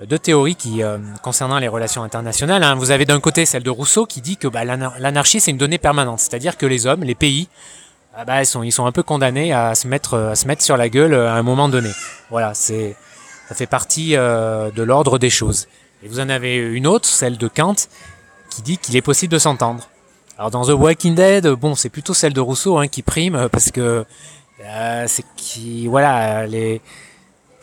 deux 0.05 0.19
théories 0.19 0.55
qui 0.55 0.83
euh, 0.83 0.97
concernant 1.21 1.59
les 1.59 1.67
relations 1.67 2.03
internationales. 2.03 2.63
Hein. 2.63 2.75
Vous 2.75 2.91
avez 2.91 3.05
d'un 3.05 3.19
côté 3.19 3.45
celle 3.45 3.63
de 3.63 3.69
Rousseau 3.69 4.05
qui 4.05 4.21
dit 4.21 4.37
que 4.37 4.47
bah, 4.47 4.63
l'anarchie 4.65 5.39
c'est 5.39 5.51
une 5.51 5.57
donnée 5.57 5.77
permanente, 5.77 6.19
c'est-à-dire 6.19 6.57
que 6.57 6.65
les 6.65 6.87
hommes, 6.87 7.03
les 7.03 7.15
pays, 7.15 7.47
ah, 8.15 8.25
bah, 8.25 8.41
ils, 8.41 8.71
sont, 8.71 8.85
un 8.85 8.91
peu 8.91 9.03
condamnés 9.03 9.53
à 9.53 9.75
se 9.75 9.87
mettre 9.87 10.17
à 10.17 10.35
se 10.35 10.47
mettre 10.47 10.63
sur 10.63 10.77
la 10.77 10.89
gueule 10.89 11.13
à 11.13 11.35
un 11.35 11.43
moment 11.43 11.69
donné. 11.69 11.89
Voilà, 12.29 12.53
ça 12.53 12.73
fait 13.55 13.65
partie 13.65 14.15
euh, 14.15 14.71
de 14.71 14.83
l'ordre 14.83 15.19
des 15.19 15.29
choses. 15.29 15.67
Et 16.03 16.07
vous 16.07 16.19
en 16.19 16.29
avez 16.29 16.55
une 16.55 16.85
autre, 16.85 17.07
celle 17.07 17.37
de 17.37 17.47
Kant, 17.47 17.75
qui 18.49 18.61
dit 18.61 18.77
qu'il 18.77 18.95
est 18.95 19.01
possible 19.01 19.31
de 19.31 19.39
s'entendre. 19.39 19.89
Alors 20.37 20.51
dans 20.51 20.65
The 20.65 20.69
Walking 20.69 21.15
Dead, 21.15 21.47
bon, 21.47 21.75
c'est 21.75 21.89
plutôt 21.89 22.13
celle 22.13 22.33
de 22.33 22.41
Rousseau 22.41 22.77
hein, 22.77 22.87
qui 22.87 23.01
prime 23.01 23.49
parce 23.51 23.71
que 23.71 24.05
euh, 24.65 25.05
c'est 25.07 25.25
qui 25.35 25.87
voilà 25.87 26.47
les 26.47 26.81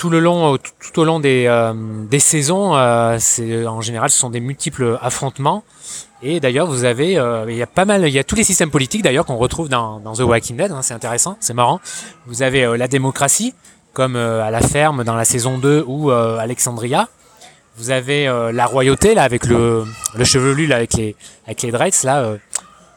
tout 0.01 0.09
le 0.09 0.19
long, 0.19 0.57
tout 0.57 0.99
au 0.99 1.05
long 1.05 1.21
des, 1.21 1.45
euh, 1.47 1.75
des 2.11 2.21
saisons, 2.21 2.75
euh, 2.75 3.19
c'est 3.21 3.67
en 3.67 3.83
général, 3.83 4.09
ce 4.09 4.19
sont 4.19 4.31
des 4.31 4.41
multiples 4.41 4.99
affrontements. 5.03 5.63
Et 6.23 6.41
d'ailleurs, 6.41 6.67
vous 6.67 6.85
avez, 6.85 7.19
euh, 7.19 7.45
il 7.51 7.57
y 7.57 7.63
a 7.63 7.67
pas 7.67 7.85
mal, 7.85 8.09
il 8.09 8.13
y 8.15 8.19
a 8.19 8.25
tous 8.25 8.35
les 8.35 8.45
systèmes 8.45 8.71
politiques 8.71 9.03
d'ailleurs 9.03 9.27
qu'on 9.27 9.37
retrouve 9.37 9.69
dans, 9.69 10.01
dans 10.01 10.15
The 10.15 10.21
Walking 10.21 10.57
Dead. 10.57 10.73
Hein, 10.73 10.81
c'est 10.81 10.95
intéressant, 10.95 11.37
c'est 11.41 11.53
marrant. 11.53 11.83
Vous 12.27 12.41
avez 12.41 12.79
la 12.79 12.89
démocratie, 12.89 13.53
comme 13.93 14.17
à 14.17 14.51
la 14.51 14.63
ferme 14.63 15.05
dans 15.05 15.17
la 15.17 15.27
saison 15.27 15.59
2 15.59 15.85
ou 15.87 16.11
Alexandria. 16.11 17.09
Vous 17.77 17.91
avez 17.91 18.25
la 18.53 18.65
royauté 18.65 19.15
là 19.15 19.23
avec 19.23 19.45
le, 19.45 19.85
le 20.15 20.25
chevelu 20.25 20.67
là 20.67 20.77
avec 20.77 20.95
les 20.95 21.15
avec 21.47 21.61
les 21.61 21.71
dreads 21.71 22.05
là. 22.05 22.37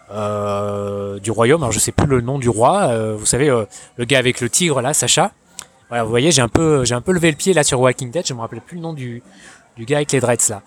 Du 0.10 1.32
royaume, 1.32 1.64
alors 1.64 1.72
je 1.72 1.80
sais 1.80 1.92
plus 1.92 2.08
le 2.08 2.22
nom 2.22 2.40
du 2.40 2.50
roi, 2.50 3.14
vous 3.16 3.26
savez, 3.26 3.48
le 3.98 4.06
gars 4.06 4.20
avec 4.20 4.42
le 4.42 4.50
tigre 4.50 4.82
là, 4.82 4.94
Sacha, 4.94 5.32
voilà, 5.94 6.06
vous 6.06 6.10
voyez, 6.10 6.32
j'ai 6.32 6.42
un 6.42 6.48
peu, 6.48 6.84
j'ai 6.86 6.96
un 6.96 7.02
peu 7.02 7.12
levé 7.12 7.30
le 7.30 7.38
pied 7.38 7.54
là 7.54 7.64
sur 7.64 7.80
Walking 7.80 8.10
Dead. 8.10 8.26
Je 8.26 8.34
me 8.34 8.40
rappelais 8.40 8.62
plus 8.66 8.78
le 8.78 8.82
nom 8.82 8.94
du, 8.94 9.22
du 9.78 9.86
gars 9.86 9.98
avec 9.98 10.12
les 10.12 10.20
dreads 10.20 10.50
là. 10.50 10.62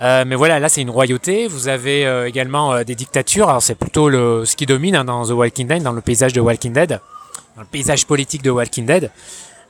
Euh, 0.00 0.24
mais 0.24 0.36
voilà, 0.36 0.60
là 0.60 0.68
c'est 0.68 0.80
une 0.80 0.90
royauté. 0.90 1.48
Vous 1.48 1.66
avez 1.66 2.06
euh, 2.06 2.28
également 2.28 2.72
euh, 2.72 2.84
des 2.84 2.94
dictatures. 2.94 3.48
Alors 3.48 3.62
c'est 3.62 3.74
plutôt 3.74 4.08
le, 4.08 4.44
ce 4.44 4.56
qui 4.56 4.66
domine 4.66 4.94
hein, 4.94 5.04
dans 5.04 5.26
The 5.26 5.30
Walking 5.30 5.66
Dead, 5.66 5.82
dans 5.82 5.92
le 5.92 6.00
paysage 6.00 6.32
de 6.34 6.40
Walking 6.40 6.72
Dead, 6.72 7.00
dans 7.56 7.62
le 7.62 7.66
paysage 7.66 8.06
politique 8.06 8.42
de 8.42 8.50
Walking 8.50 8.86
Dead, 8.86 9.10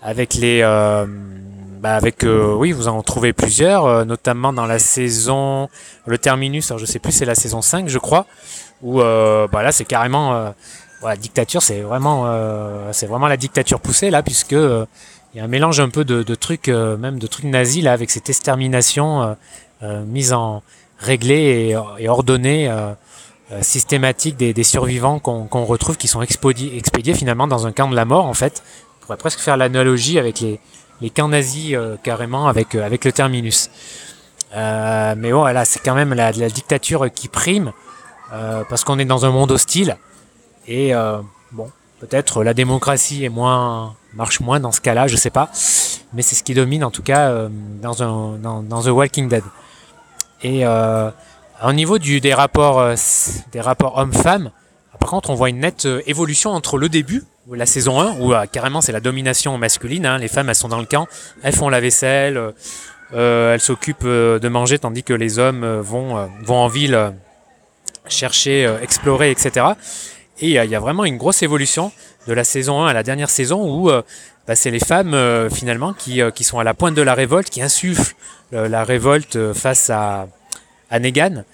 avec 0.02 0.34
les, 0.34 0.60
bah, 0.60 1.94
avec 1.94 2.26
oui, 2.26 2.72
vous 2.72 2.88
en 2.88 3.02
trouvez 3.02 3.32
plusieurs, 3.32 4.04
notamment 4.04 4.52
dans 4.52 4.66
la 4.66 4.78
saison, 4.78 5.68
le 6.04 6.18
terminus. 6.18 6.70
Alors 6.70 6.78
je 6.78 6.84
sais 6.84 6.98
plus, 6.98 7.12
c'est 7.12 7.24
la 7.24 7.34
saison 7.34 7.62
5 7.62 7.88
je 7.88 7.98
crois, 7.98 8.26
où 8.82 8.98
bah, 8.98 9.62
là 9.62 9.72
c'est 9.72 9.84
carrément 9.84 10.54
voilà, 11.00 11.16
dictature, 11.16 11.62
c'est 11.62 11.80
vraiment, 11.80 12.26
c'est 12.92 13.06
vraiment 13.06 13.28
la 13.28 13.36
dictature 13.36 13.80
poussée 13.80 14.10
là, 14.10 14.22
puisque 14.22 14.56
il 15.32 15.38
y 15.38 15.40
a 15.40 15.44
un 15.44 15.48
mélange 15.48 15.78
un 15.78 15.88
peu 15.88 16.04
de, 16.04 16.22
de 16.22 16.34
trucs, 16.34 16.68
euh, 16.68 16.96
même 16.96 17.18
de 17.18 17.26
trucs 17.26 17.44
nazis 17.44 17.84
là, 17.84 17.92
avec 17.92 18.10
cette 18.10 18.28
extermination 18.28 19.22
euh, 19.22 19.34
euh 19.82 20.04
mise 20.04 20.32
en 20.32 20.62
réglée 20.98 21.70
et, 21.70 22.02
et 22.02 22.08
ordonnée, 22.08 22.68
euh, 22.68 22.94
systématique 23.62 24.36
des, 24.36 24.52
des 24.52 24.64
survivants 24.64 25.18
qu'on 25.18 25.64
retrouve, 25.64 25.96
qui 25.96 26.08
sont 26.08 26.22
expédiés, 26.22 26.76
expédiés, 26.76 27.14
finalement 27.14 27.48
dans 27.48 27.66
un 27.66 27.72
camp 27.72 27.88
de 27.88 27.96
la 27.96 28.04
mort 28.04 28.26
en 28.26 28.34
fait. 28.34 28.62
On 29.00 29.06
pourrait 29.06 29.16
presque 29.16 29.40
faire 29.40 29.56
l'analogie 29.56 30.18
avec 30.18 30.40
les, 30.40 30.60
les 31.00 31.10
camps 31.10 31.28
nazis 31.28 31.76
carrément 32.02 32.46
avec, 32.48 32.74
avec 32.74 33.04
le 33.04 33.12
terminus. 33.12 33.70
mais 34.54 35.32
bon, 35.32 35.46
c'est 35.64 35.82
quand 35.82 35.94
même 35.94 36.14
la, 36.14 36.32
la, 36.32 36.48
dictature 36.48 37.10
qui 37.12 37.28
prime 37.28 37.72
parce 38.30 38.84
qu'on 38.84 38.98
est 38.98 39.04
dans 39.04 39.26
un 39.26 39.30
monde 39.30 39.50
hostile 39.50 39.96
et 40.66 40.92
bon, 41.52 41.70
peut-être 42.00 42.44
la 42.44 42.54
démocratie 42.54 43.24
est 43.24 43.28
moins 43.28 43.94
marche 44.14 44.40
moins 44.40 44.60
dans 44.60 44.72
ce 44.72 44.80
cas-là, 44.80 45.06
je 45.06 45.16
sais 45.16 45.30
pas. 45.30 45.50
Mais 46.12 46.22
c'est 46.22 46.34
ce 46.34 46.42
qui 46.42 46.54
domine 46.54 46.84
en 46.84 46.90
tout 46.90 47.02
cas 47.02 47.30
euh, 47.30 47.48
dans, 47.80 48.02
un, 48.02 48.38
dans, 48.38 48.62
dans, 48.62 48.82
The 48.82 48.88
Walking 48.88 49.28
Dead. 49.28 49.44
Et 50.42 50.66
euh, 50.66 51.10
au 51.64 51.72
niveau 51.72 51.98
du, 51.98 52.20
des 52.20 52.34
rapports, 52.34 52.80
euh, 52.80 52.94
des 53.52 53.60
rapports 53.60 53.96
hommes-femmes, 53.98 54.50
par 54.98 55.08
contre, 55.08 55.30
on 55.30 55.34
voit 55.34 55.48
une 55.48 55.60
nette 55.60 55.86
euh, 55.86 56.02
évolution 56.06 56.50
entre 56.50 56.76
le 56.76 56.88
début, 56.88 57.24
la 57.50 57.66
saison 57.66 58.00
1, 58.00 58.20
où 58.20 58.32
carrément 58.52 58.80
c'est 58.80 58.92
la 58.92 59.00
domination 59.00 59.56
masculine. 59.58 60.06
Hein, 60.06 60.18
les 60.18 60.28
femmes, 60.28 60.48
elles 60.48 60.54
sont 60.54 60.68
dans 60.68 60.78
le 60.78 60.84
camp, 60.84 61.06
elles 61.42 61.54
font 61.54 61.68
la 61.68 61.80
vaisselle, 61.80 62.52
elles 63.12 63.60
s'occupent 63.60 64.06
de 64.06 64.48
manger, 64.48 64.78
tandis 64.78 65.02
que 65.02 65.14
les 65.14 65.40
hommes 65.40 65.80
vont, 65.80 66.28
vont 66.44 66.58
en 66.58 66.68
ville 66.68 67.12
chercher, 68.08 68.72
explorer, 68.82 69.30
etc. 69.30 69.66
Et 70.40 70.52
il 70.52 70.70
y 70.70 70.74
a 70.74 70.80
vraiment 70.80 71.04
une 71.04 71.18
grosse 71.18 71.42
évolution 71.42 71.92
de 72.26 72.32
la 72.32 72.44
saison 72.44 72.82
1 72.82 72.88
à 72.88 72.92
la 72.92 73.02
dernière 73.02 73.30
saison 73.30 73.64
où 73.64 73.90
euh, 73.90 74.02
bah, 74.46 74.56
c'est 74.56 74.70
les 74.70 74.80
femmes 74.80 75.14
euh, 75.14 75.50
finalement 75.50 75.92
qui, 75.92 76.22
euh, 76.22 76.30
qui, 76.30 76.44
sont 76.44 76.58
à 76.58 76.64
la 76.64 76.74
pointe 76.74 76.94
de 76.94 77.02
la 77.02 77.14
révolte, 77.14 77.50
qui 77.50 77.62
insufflent 77.62 78.14
la 78.52 78.82
révolte 78.82 79.52
face 79.52 79.90
à, 79.90 80.26
à 80.90 80.98
Negan. 80.98 81.44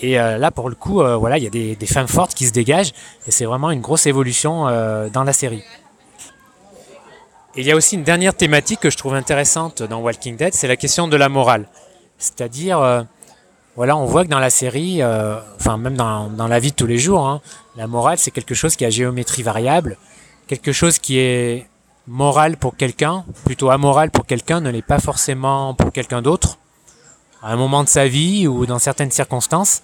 Et 0.00 0.14
là, 0.14 0.50
pour 0.50 0.70
le 0.70 0.74
coup, 0.76 1.02
voilà, 1.02 1.36
il 1.36 1.44
y 1.44 1.46
a 1.46 1.50
des, 1.50 1.76
des, 1.76 1.86
femmes 1.86 2.08
fortes 2.08 2.32
qui 2.32 2.46
se 2.46 2.52
dégagent 2.52 2.92
et 3.26 3.30
c'est 3.30 3.44
vraiment 3.44 3.70
une 3.70 3.82
grosse 3.82 4.06
évolution 4.06 4.64
dans 5.12 5.24
la 5.24 5.32
série. 5.34 5.62
Il 7.54 7.66
y 7.66 7.70
a 7.70 7.76
aussi 7.76 7.96
une 7.96 8.02
dernière 8.02 8.32
thématique 8.32 8.80
que 8.80 8.88
je 8.88 8.96
trouve 8.96 9.14
intéressante 9.14 9.82
dans 9.82 10.00
Walking 10.00 10.36
Dead, 10.36 10.54
c'est 10.54 10.68
la 10.68 10.76
question 10.76 11.06
de 11.06 11.18
la 11.18 11.28
morale. 11.28 11.68
C'est-à-dire, 12.16 13.04
voilà, 13.78 13.96
on 13.96 14.04
voit 14.04 14.24
que 14.24 14.28
dans 14.28 14.40
la 14.40 14.50
série, 14.50 15.02
enfin 15.02 15.78
même 15.78 15.96
dans, 15.96 16.28
dans, 16.28 16.48
la 16.48 16.58
vie 16.58 16.72
de 16.72 16.76
tous 16.76 16.86
les 16.86 16.98
jours, 16.98 17.26
hein, 17.26 17.40
la 17.76 17.86
morale 17.86 18.18
c'est 18.18 18.30
quelque 18.30 18.54
chose 18.54 18.76
qui 18.76 18.84
a 18.84 18.90
géométrie 18.90 19.42
variable 19.42 19.96
quelque 20.48 20.72
chose 20.72 20.98
qui 20.98 21.18
est 21.18 21.68
moral 22.08 22.56
pour 22.56 22.76
quelqu'un, 22.76 23.24
plutôt 23.44 23.70
amoral 23.70 24.10
pour 24.10 24.26
quelqu'un, 24.26 24.60
ne 24.60 24.70
l'est 24.70 24.82
pas 24.82 24.98
forcément 24.98 25.74
pour 25.74 25.92
quelqu'un 25.92 26.22
d'autre, 26.22 26.58
à 27.42 27.52
un 27.52 27.56
moment 27.56 27.84
de 27.84 27.88
sa 27.88 28.08
vie 28.08 28.48
ou 28.48 28.66
dans 28.66 28.80
certaines 28.80 29.12
circonstances. 29.12 29.82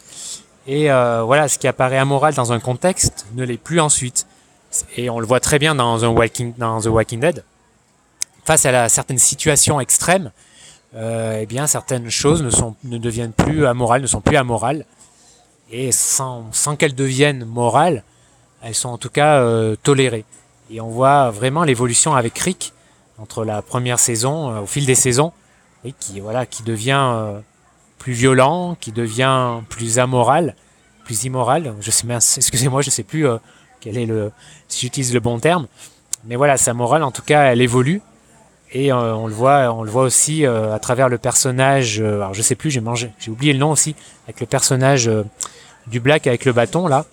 Et 0.66 0.90
euh, 0.90 1.22
voilà, 1.22 1.46
ce 1.46 1.58
qui 1.58 1.68
apparaît 1.68 1.98
amoral 1.98 2.34
dans 2.34 2.52
un 2.52 2.58
contexte 2.58 3.26
ne 3.34 3.44
l'est 3.44 3.58
plus 3.58 3.78
ensuite. 3.78 4.26
Et 4.96 5.08
on 5.10 5.20
le 5.20 5.26
voit 5.26 5.38
très 5.38 5.58
bien 5.58 5.74
dans, 5.74 6.02
Walking, 6.02 6.54
dans 6.56 6.80
The 6.80 6.86
Walking 6.86 7.20
Dead. 7.20 7.44
Face 8.44 8.66
à 8.66 8.72
la, 8.72 8.88
certaines 8.88 9.18
situations 9.18 9.78
extrêmes, 9.80 10.32
euh, 10.96 11.38
eh 11.40 11.46
bien 11.46 11.66
certaines 11.66 12.08
choses 12.08 12.42
ne, 12.42 12.50
sont, 12.50 12.76
ne 12.84 12.98
deviennent 12.98 13.32
plus 13.32 13.66
amorales, 13.66 14.02
ne 14.02 14.06
sont 14.06 14.20
plus 14.20 14.36
amorales. 14.36 14.84
Et 15.70 15.92
sans, 15.92 16.50
qu'elles 16.78 16.94
deviennent 16.94 17.44
morales, 17.44 18.04
elles 18.62 18.74
sont 18.74 18.90
en 18.90 18.98
tout 18.98 19.08
cas 19.08 19.40
euh, 19.40 19.76
tolérées. 19.82 20.24
Et 20.70 20.80
on 20.80 20.88
voit 20.88 21.30
vraiment 21.30 21.64
l'évolution 21.64 22.14
avec 22.14 22.38
Rick 22.38 22.72
entre 23.18 23.44
la 23.44 23.62
première 23.62 23.98
saison, 23.98 24.50
euh, 24.50 24.60
au 24.60 24.66
fil 24.66 24.86
des 24.86 24.94
saisons, 24.94 25.32
et 25.84 25.92
qui 25.92 26.20
voilà, 26.20 26.46
qui 26.46 26.62
devient 26.62 27.40
plus 27.98 28.12
violent, 28.12 28.76
qui 28.80 28.92
devient 28.92 29.60
plus 29.68 29.98
amoral, 29.98 30.54
plus 31.04 31.24
immoral. 31.24 31.74
Je 31.80 31.90
sais, 31.90 32.06
excusez-moi, 32.36 32.82
je 32.82 32.90
sais 32.90 33.02
plus 33.02 33.26
quel 33.80 33.98
est 33.98 34.06
le, 34.06 34.30
si 34.68 34.80
j'utilise 34.80 35.12
le 35.12 35.20
bon 35.20 35.38
terme, 35.38 35.66
mais 36.26 36.36
voilà, 36.36 36.56
sa 36.56 36.72
morale, 36.72 37.02
en 37.02 37.10
tout 37.10 37.22
cas, 37.22 37.44
elle 37.52 37.60
évolue. 37.60 38.00
Et 38.75 38.93
on 38.93 39.28
le 39.28 39.33
voit, 39.33 39.73
on 39.73 39.85
le 39.85 39.90
voit 39.90 40.02
aussi 40.02 40.45
à 40.45 40.78
travers 40.81 41.09
le 41.09 41.16
personnage. 41.16 42.00
alors 42.00 42.35
je 42.35 42.43
sais 42.43 42.57
plus, 42.57 42.73
j'ai 42.73 42.81
mangé, 42.81 43.12
j'ai 43.21 43.31
oublié 43.31 43.52
le 43.52 43.61
nom 43.61 43.71
aussi, 43.71 43.95
avec 44.25 44.40
le 44.40 44.47
personnage 44.47 45.09
du 45.87 46.00
Black 46.00 46.26
avec 46.26 46.45
le 46.45 46.52
bâton 46.52 46.88
là, 46.88 47.07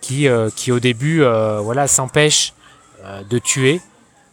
qui, 0.00 0.26
qui 0.56 0.72
au 0.72 0.80
début, 0.80 1.22
voilà, 1.62 1.86
s'empêche 1.86 2.54
euh, 3.06 3.22
de 3.22 3.38
tuer, 3.38 3.80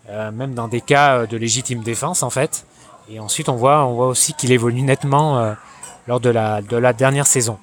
euh, 0.10 0.32
même 0.32 0.53
dans 0.56 0.68
des 0.68 0.82
cas 0.82 1.18
euh, 1.18 1.25
de 1.27 1.38
légitime 1.38 1.84
défense 1.84 2.24
en 2.24 2.30
fait. 2.30 2.65
Et 3.10 3.20
ensuite 3.20 3.50
on 3.50 3.56
voit, 3.56 3.86
on 3.86 3.94
voit 3.94 4.08
aussi 4.08 4.34
qu'il 4.34 4.51
évolue 4.51 4.82
nettement 4.82 5.56
lors 6.08 6.22
de 6.22 6.30
la, 6.30 6.62
de 6.62 6.77
la 6.77 6.94
dernière 6.94 7.27
saison. 7.27 7.60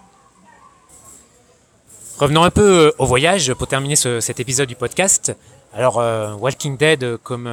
Revenons 2.18 2.44
un 2.44 2.50
peu 2.50 2.92
au 2.98 3.06
voyage 3.06 3.54
pour 3.54 3.66
terminer 3.66 3.96
ce, 3.96 4.20
cet 4.20 4.38
épisode 4.38 4.68
du 4.68 4.76
podcast. 4.76 5.34
Alors, 5.72 6.02
Walking 6.40 6.76
Dead, 6.76 7.16
comme, 7.22 7.48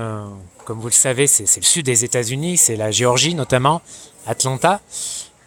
comme 0.66 0.80
vous 0.80 0.88
le 0.88 0.94
savez, 0.94 1.28
c'est 1.28 1.60
le 1.60 1.66
sud 1.66 1.86
des 1.86 2.04
États-Unis, 2.04 2.58
c'est 2.58 2.76
la 2.76 2.92
Géorgie 2.92 3.36
notamment, 3.36 3.82
Atlanta. 4.26 4.82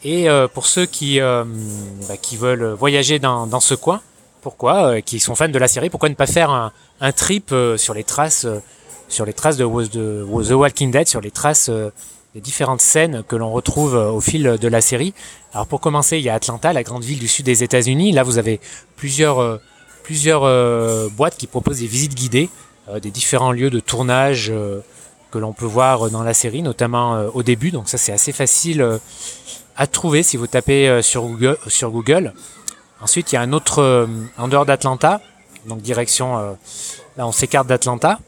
Et 0.05 0.29
pour 0.55 0.67
ceux 0.67 0.87
qui, 0.87 1.19
bah, 1.19 2.17
qui 2.23 2.37
veulent 2.37 2.73
voyager 2.73 3.19
dans, 3.19 3.47
dans 3.49 3.61
ce 3.61 3.75
coin, 3.75 4.01
pourquoi, 4.41 5.03
qui 5.03 5.21
sont 5.21 5.35
fans 5.35 5.49
de 5.49 5.59
la 5.59 5.69
série, 5.69 5.91
pourquoi 5.91 6.09
ne 6.09 6.15
pas 6.15 6.27
faire 6.27 6.51
un, 6.51 6.73
un 7.01 7.13
trip 7.13 7.53
euh, 7.53 7.77
sur 7.77 7.95
les 7.95 8.05
traces, 8.05 8.45
euh, 8.45 8.61
sur 9.09 9.25
les 9.25 9.33
traces 9.33 9.57
de, 9.57 9.65
The 9.65 10.53
Walking 10.53 10.91
Dead, 10.91 11.09
sur 11.09 11.21
les 11.21 11.31
traces 11.31 11.69
euh, 11.69 11.91
des 12.35 12.41
différentes 12.41 12.81
scènes 12.81 13.25
que 13.27 13.37
l'on 13.37 13.51
retrouve 13.51 13.95
au 13.95 14.21
fil 14.21 14.57
de 14.61 14.69
la 14.69 14.81
série. 14.81 15.15
Alors 15.53 15.67
pour 15.67 15.81
commencer, 15.81 16.19
il 16.19 16.23
y 16.23 16.29
a 16.29 16.35
Atlanta, 16.35 16.73
la 16.73 16.85
grande 16.85 17.03
ville 17.03 17.19
du 17.19 17.27
sud 17.27 17.45
des 17.45 17.65
États-Unis. 17.65 18.13
Là, 18.13 18.23
vous 18.23 18.39
avez 18.39 18.61
plusieurs, 18.95 19.59
plusieurs 20.11 21.11
boîtes 21.11 21.37
qui 21.37 21.47
proposent 21.47 21.79
des 21.79 21.87
visites 21.87 22.15
guidées 22.15 22.49
des 23.01 23.13
différents 23.13 23.53
lieux 23.53 23.71
de 23.71 23.79
tournage 23.79 24.53
que 25.31 25.39
l'on 25.39 25.53
peut 25.53 25.67
voir 25.67 26.11
dans 26.11 26.25
la 26.25 26.35
série, 26.35 26.63
notamment 26.63 27.27
au 27.33 27.45
début. 27.45 27.71
Donc 27.71 27.89
ça, 27.89 27.97
c'est 27.97 28.13
assez 28.13 28.33
facile 28.33 28.85
à 29.77 29.87
trouver 29.87 30.25
si 30.25 30.37
vous 30.37 30.49
tapez 30.49 31.01
sur 31.03 31.23
Google. 31.23 31.57
Sur 31.69 31.91
Google. 31.91 32.35
Ensuite, 33.01 33.31
il 33.31 33.37
y 33.37 33.39
a 33.39 33.43
un 33.43 33.53
autre 33.53 34.09
en 34.37 34.49
dehors 34.49 34.67
d'Atlanta 34.67 35.21
donc 35.67 35.81
direction, 35.81 36.39
euh, 36.39 36.53
là 37.17 37.27
on 37.27 37.33
s'écarte 37.33 37.67
d'Atlanta. 37.67 38.19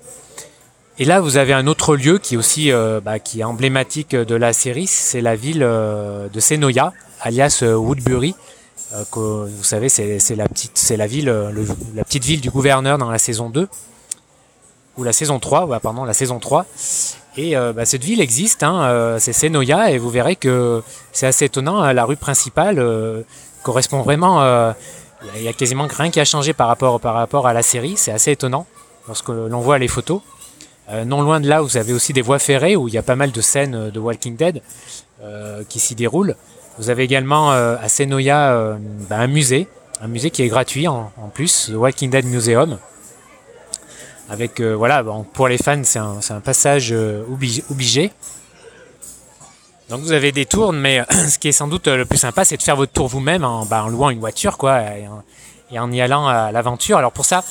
Et 0.99 1.05
là, 1.05 1.21
vous 1.21 1.39
avez 1.39 1.55
un 1.55 1.67
autre 1.67 1.97
lieu 1.97 2.19
qui 2.19 2.35
est 2.35 2.37
aussi 2.37 2.71
euh, 2.71 3.01
bah, 3.01 3.19
qui 3.19 3.41
est 3.41 3.45
emblématique 3.45 4.15
de 4.15 4.35
la 4.35 4.53
série, 4.53 4.87
c'est 4.87 5.23
la 5.23 5.37
ville 5.37 5.63
euh, 5.63 6.29
de 6.29 6.41
Senoia, 6.41 6.93
alias 7.21 7.63
Woodbury. 7.63 8.35
Que, 9.11 9.19
vous 9.19 9.65
savez, 9.65 9.89
c'est 9.89 10.37
la 10.37 10.49
petite, 10.49 10.73
c'est 10.75 10.97
la 10.97 11.07
ville, 11.07 11.29
la 11.95 12.05
petite 12.05 12.25
ville 12.25 12.41
du 12.41 12.51
gouverneur 12.51 12.99
dans 12.99 13.11
la 13.11 13.19
saison 13.19 13.51
2 13.51 13.69
ou 14.99 15.05
la 15.05 15.13
saison 15.13 15.39
3, 15.39 15.67
ouais, 15.67 15.79
pardon, 15.81 16.05
la 16.05 16.15
saison 16.15 16.39
3. 16.39 16.67
Et 17.39 17.55
bah, 17.55 17.87
cette 17.87 18.05
ville 18.05 18.21
existe, 18.21 18.63
hein, 18.63 19.17
c'est 19.19 19.33
Senoia, 19.33 19.91
et 19.91 19.99
vous 19.99 20.11
verrez 20.11 20.37
que 20.37 20.83
c'est 21.13 21.27
assez 21.27 21.47
étonnant. 21.47 21.93
la 21.93 22.05
rue 22.05 22.17
principale 22.17 23.25
correspond 23.63 24.03
vraiment 24.03 24.75
il 25.37 25.43
y 25.43 25.49
a 25.49 25.53
quasiment 25.53 25.87
rien 25.87 26.11
qui 26.11 26.21
a 26.21 26.25
changé 26.25 26.53
par 26.53 26.69
rapport, 26.69 27.47
à 27.47 27.53
la 27.53 27.63
série. 27.63 27.95
C'est 27.97 28.13
assez 28.13 28.33
étonnant 28.33 28.67
lorsque 29.07 29.29
l'on 29.29 29.61
voit 29.61 29.79
les 29.79 29.89
photos. 29.89 30.21
Euh, 30.91 31.05
non 31.05 31.23
loin 31.23 31.41
de 31.41 31.49
là, 31.49 31.61
vous 31.61 31.77
avez 31.77 31.93
aussi 31.93 32.13
des 32.13 32.23
voies 32.23 32.39
ferrées 32.39 32.77
où 32.77 32.89
il 32.89 32.95
y 32.95 32.99
a 32.99 33.03
pas 33.03 33.17
mal 33.17 33.31
de 33.31 33.41
scènes 33.41 33.91
de 33.91 34.01
Walking 34.01 34.37
Dead 34.37 34.63
euh, 35.23 35.63
qui 35.69 35.79
s'y 35.79 35.95
déroulent. 35.95 36.37
Vous 36.79 36.91
avez 36.91 37.05
également 37.05 37.53
euh, 37.53 37.77
à 37.81 37.89
Senoia 37.89 38.53
euh, 38.53 38.77
ben, 39.09 39.21
un 39.21 39.27
musée, 39.27 39.69
un 40.01 40.09
musée 40.09 40.31
qui 40.31 40.43
est 40.43 40.49
gratuit 40.49 40.89
en, 40.89 41.11
plus, 41.35 41.69
le 41.71 41.77
Walking 41.77 42.11
Dead 42.11 42.25
Museum. 42.25 42.79
Avec 44.31 44.61
voilà, 44.61 45.03
bon, 45.03 45.25
pour 45.25 45.49
les 45.49 45.59
fans, 45.59 45.83
c'est 45.85 45.99
un, 45.99 46.41
passage 46.43 46.95
obligé. 47.71 48.13
Donc 49.93 50.01
vous 50.01 50.13
avez 50.13 50.33
des 50.33 50.47
tours, 50.47 50.73
mais 50.73 51.01
euh, 51.01 51.05
ce 51.29 51.39
qui 51.39 51.49
est 51.49 51.53
sans 51.53 51.69
doute 51.69 51.87
euh, 51.87 51.99
le 51.99 52.07
plus 52.07 52.17
sympa, 52.17 52.47
c'est 52.47 52.57
de 52.57 52.63
faire 52.63 52.77
votre 52.77 52.93
tour 52.93 53.09
vous-même 53.09 53.45
en, 53.45 53.67
bah, 53.67 53.85
en, 53.85 53.89
louant 53.89 54.09
une 54.09 54.21
voiture, 54.21 54.57
quoi, 54.57 54.81
et 54.81 55.07
en, 55.79 55.93
y 55.93 56.01
allant 56.01 56.27
à 56.27 56.51
l'aventure. 56.51 56.97
Alors 56.97 57.13
pour 57.13 57.27
ça, 57.27 57.45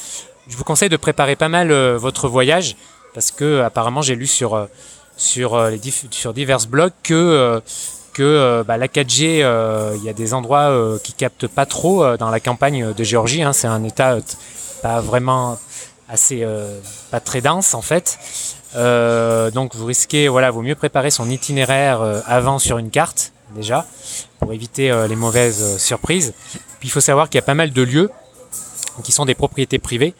je 0.48 0.58
vous 0.58 0.63
conseille 0.63 0.90
de 0.90 0.98
préparer 0.98 1.36
pas 1.36 1.50
mal 1.50 1.72
euh, 1.72 2.00
votre 2.00 2.28
voyage, 2.28 2.75
parce 3.13 3.30
que 3.30 3.62
apparemment 3.62 4.01
j'ai 4.01 4.16
lu 4.16 4.25
sur 4.25 4.68
sur 5.18 5.70
sur 6.10 6.34
divers 6.34 6.66
blogs 6.68 6.94
que 7.04 7.62
que 8.13 8.63
bah, 8.63 8.77
la 8.77 8.88
4G, 8.88 9.46
il 9.96 10.03
y 10.03 10.10
a 10.10 10.13
des 10.13 10.34
endroits 10.34 10.98
qui 11.03 11.13
captent 11.13 11.48
pas 11.48 11.65
trop 11.65 12.18
dans 12.18 12.30
la 12.30 12.39
campagne 12.39 12.94
de 12.94 13.03
Géorgie. 13.03 13.44
Hein. 13.44 13.53
c'est 13.53 13.68
un 13.68 13.84
état 13.84 14.18
pas 14.82 15.01
vraiment 15.01 15.58
assez 16.10 16.46
pas 17.10 17.20
très 17.20 17.41
dense 17.41 17.74
en 17.74 17.82
fait. 17.82 18.20
donc 19.53 19.75
vous 19.75 19.86
risquez, 19.86 20.27
voilà, 20.27 20.51
vaut 20.51 20.62
mieux 20.62 20.75
préparer 20.75 21.12
son 21.12 21.30
itinéraire 21.30 22.01
avant 22.25 22.60
sur 22.60 22.77
une 22.77 22.89
carte 22.89 23.32
déjà 23.56 23.86
pour 24.39 24.53
éviter 24.53 24.94
les 25.08 25.15
mauvaises 25.15 25.77
surprises. 25.77 26.34
Puis 26.80 26.89
il 26.89 26.91
faut 26.91 27.01
savoir 27.01 27.30
qu'il 27.30 27.38
y 27.38 27.44
a 27.44 27.46
pas 27.46 27.53
mal 27.53 27.72
de 27.72 27.82
lieux 27.82 28.10
qui 29.03 29.12
sont 29.12 29.25
des 29.25 29.36
propriétés 29.36 29.80
privées. 29.80 30.13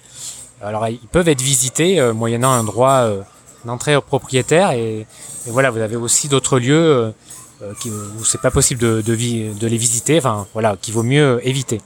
Alors 0.62 0.88
ils 0.88 1.00
peuvent 1.12 1.28
être 1.28 1.42
visités 1.42 2.00
euh, 2.00 2.14
moyennant 2.14 2.52
un 2.52 2.64
droit 2.64 3.02
euh, 3.02 3.22
d'entrée 3.66 3.96
au 3.96 4.02
propriétaire 4.02 4.72
et, 4.72 5.08
voilà 5.48 5.72
vous 5.72 5.80
avez 5.80 5.96
aussi 5.96 6.28
d'autres 6.28 6.60
lieux 6.60 6.76
euh, 6.76 7.12
qui, 7.80 7.90
où 7.90 8.24
c'est 8.24 8.42
pas 8.42 8.52
possible 8.52 8.82
de, 8.82 9.14
les 9.14 9.78
visiter, 9.78 10.18
enfin 10.18 10.48
voilà 10.54 10.76
qu'il 10.82 10.94
vaut 10.94 11.04
mieux 11.04 11.40
éviter. 11.44 11.82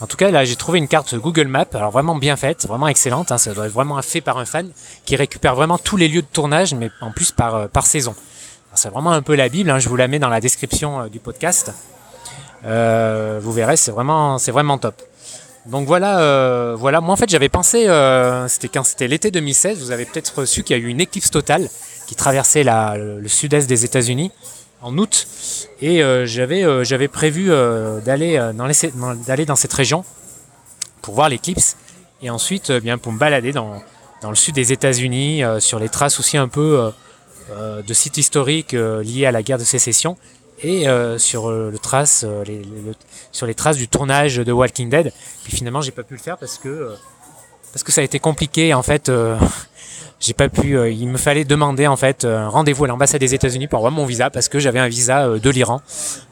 En 0.00 0.06
tout 0.06 0.16
cas 0.16 0.30
là 0.30 0.44
j'ai 0.44 0.56
trouvé 0.56 0.78
une 0.78 0.88
carte 0.88 1.14
Google 1.14 1.48
Maps, 1.48 1.66
alors 1.74 1.90
vraiment 1.90 2.16
bien 2.16 2.36
faite, 2.36 2.66
vraiment 2.66 2.88
excellente, 2.88 3.32
hein, 3.32 3.38
ça 3.38 3.54
doit 3.54 3.66
être 3.66 3.72
vraiment 3.72 4.00
fait 4.02 4.20
par 4.20 4.38
un 4.38 4.44
fan 4.44 4.70
qui 5.04 5.16
récupère 5.16 5.54
vraiment 5.54 5.78
tous 5.78 5.96
les 5.96 6.08
lieux 6.08 6.22
de 6.22 6.26
tournage 6.26 6.74
mais 6.74 6.90
en 7.00 7.10
plus 7.10 7.32
par, 7.32 7.68
par 7.68 7.86
saison. 7.86 8.14
C'est 8.74 8.90
vraiment 8.90 9.12
un 9.12 9.22
peu 9.22 9.34
la 9.34 9.48
Bible, 9.48 9.70
hein, 9.70 9.78
je 9.78 9.88
vous 9.88 9.96
la 9.96 10.06
mets 10.06 10.18
dans 10.18 10.28
la 10.28 10.40
description 10.40 11.06
du 11.08 11.18
podcast. 11.18 11.72
vous 12.62 13.52
verrez, 13.52 13.76
c'est 13.76 13.90
vraiment, 13.90 14.38
c'est 14.38 14.52
vraiment 14.52 14.76
top. 14.76 15.02
Donc 15.66 15.86
voilà, 15.86 16.20
euh, 16.20 16.76
voilà. 16.78 17.00
Moi 17.00 17.12
en 17.12 17.16
fait 17.16 17.28
j'avais 17.28 17.48
pensé, 17.48 17.88
euh, 17.88 18.46
c'était 18.48 18.68
quand 18.68 18.84
c'était 18.84 19.08
l'été 19.08 19.30
2016, 19.30 19.80
vous 19.80 19.90
avez 19.90 20.04
peut-être 20.04 20.44
su 20.44 20.62
qu'il 20.62 20.76
y 20.76 20.80
a 20.80 20.82
eu 20.82 20.86
une 20.86 21.00
éclipse 21.00 21.30
totale 21.30 21.68
qui 22.06 22.14
traversait 22.14 22.62
le, 22.64 23.26
sud-est 23.26 23.66
des 23.66 23.84
États-Unis 23.84 24.30
en 24.86 24.96
août, 24.98 25.26
et 25.80 26.02
euh, 26.02 26.26
j'avais 26.26 26.84
j'avais 26.84 27.08
prévu 27.08 27.48
d'aller 28.04 28.36
dans, 28.54 29.14
d'aller 29.14 29.44
dans 29.44 29.56
cette 29.56 29.72
région 29.72 30.04
pour 31.02 31.14
voir 31.14 31.28
l'éclipse, 31.28 31.76
et 32.22 32.30
ensuite 32.30 32.72
bien 32.72 32.98
pour 32.98 33.12
me 33.12 33.18
balader 33.18 33.52
dans, 33.52 33.82
le 34.28 34.34
sud 34.34 34.54
des 34.54 34.72
États-Unis 34.72 35.42
sur 35.60 35.78
les 35.78 35.88
traces 35.88 36.18
aussi 36.18 36.36
un 36.36 36.48
peu 36.48 36.92
de 37.86 37.94
sites 37.94 38.16
historiques 38.16 38.72
liés 38.72 39.26
à 39.26 39.30
la 39.30 39.42
guerre 39.42 39.58
de 39.58 39.64
sécession 39.64 40.16
et 40.62 40.88
euh, 40.88 41.18
sur 41.18 41.48
euh, 41.48 41.70
le 41.70 41.78
trace, 41.78 42.24
euh, 42.26 42.44
les, 42.44 42.62
sur 43.32 43.46
les 43.46 43.54
traces 43.54 43.76
du 43.76 43.88
tournage 43.88 44.36
de 44.36 44.52
Walking 44.52 44.88
Dead. 44.88 45.12
Puis 45.44 45.52
finalement, 45.54 45.80
j'ai 45.80 45.90
pas 45.90 46.02
pu 46.02 46.14
le 46.14 46.20
faire 46.20 46.38
parce 46.38 46.58
que 46.58 46.94
parce 47.76 47.84
que 47.84 47.92
ça 47.92 48.00
a 48.00 48.04
été 48.04 48.18
compliqué. 48.18 48.72
En 48.72 48.82
fait, 48.82 49.12
j'ai 50.20 50.32
pas 50.32 50.48
pu. 50.48 50.78
il 50.90 51.08
me 51.08 51.18
fallait 51.18 51.44
demander 51.44 51.86
en 51.86 51.96
fait 51.96 52.24
un 52.24 52.48
rendez-vous 52.48 52.84
à 52.84 52.88
l'ambassade 52.88 53.20
des 53.20 53.34
États-Unis 53.34 53.68
pour 53.68 53.78
avoir 53.78 53.92
mon 53.92 54.06
visa 54.06 54.30
parce 54.30 54.48
que 54.48 54.58
j'avais 54.58 54.78
un 54.78 54.88
visa 54.88 55.28
de 55.28 55.50
l'Iran. 55.50 55.82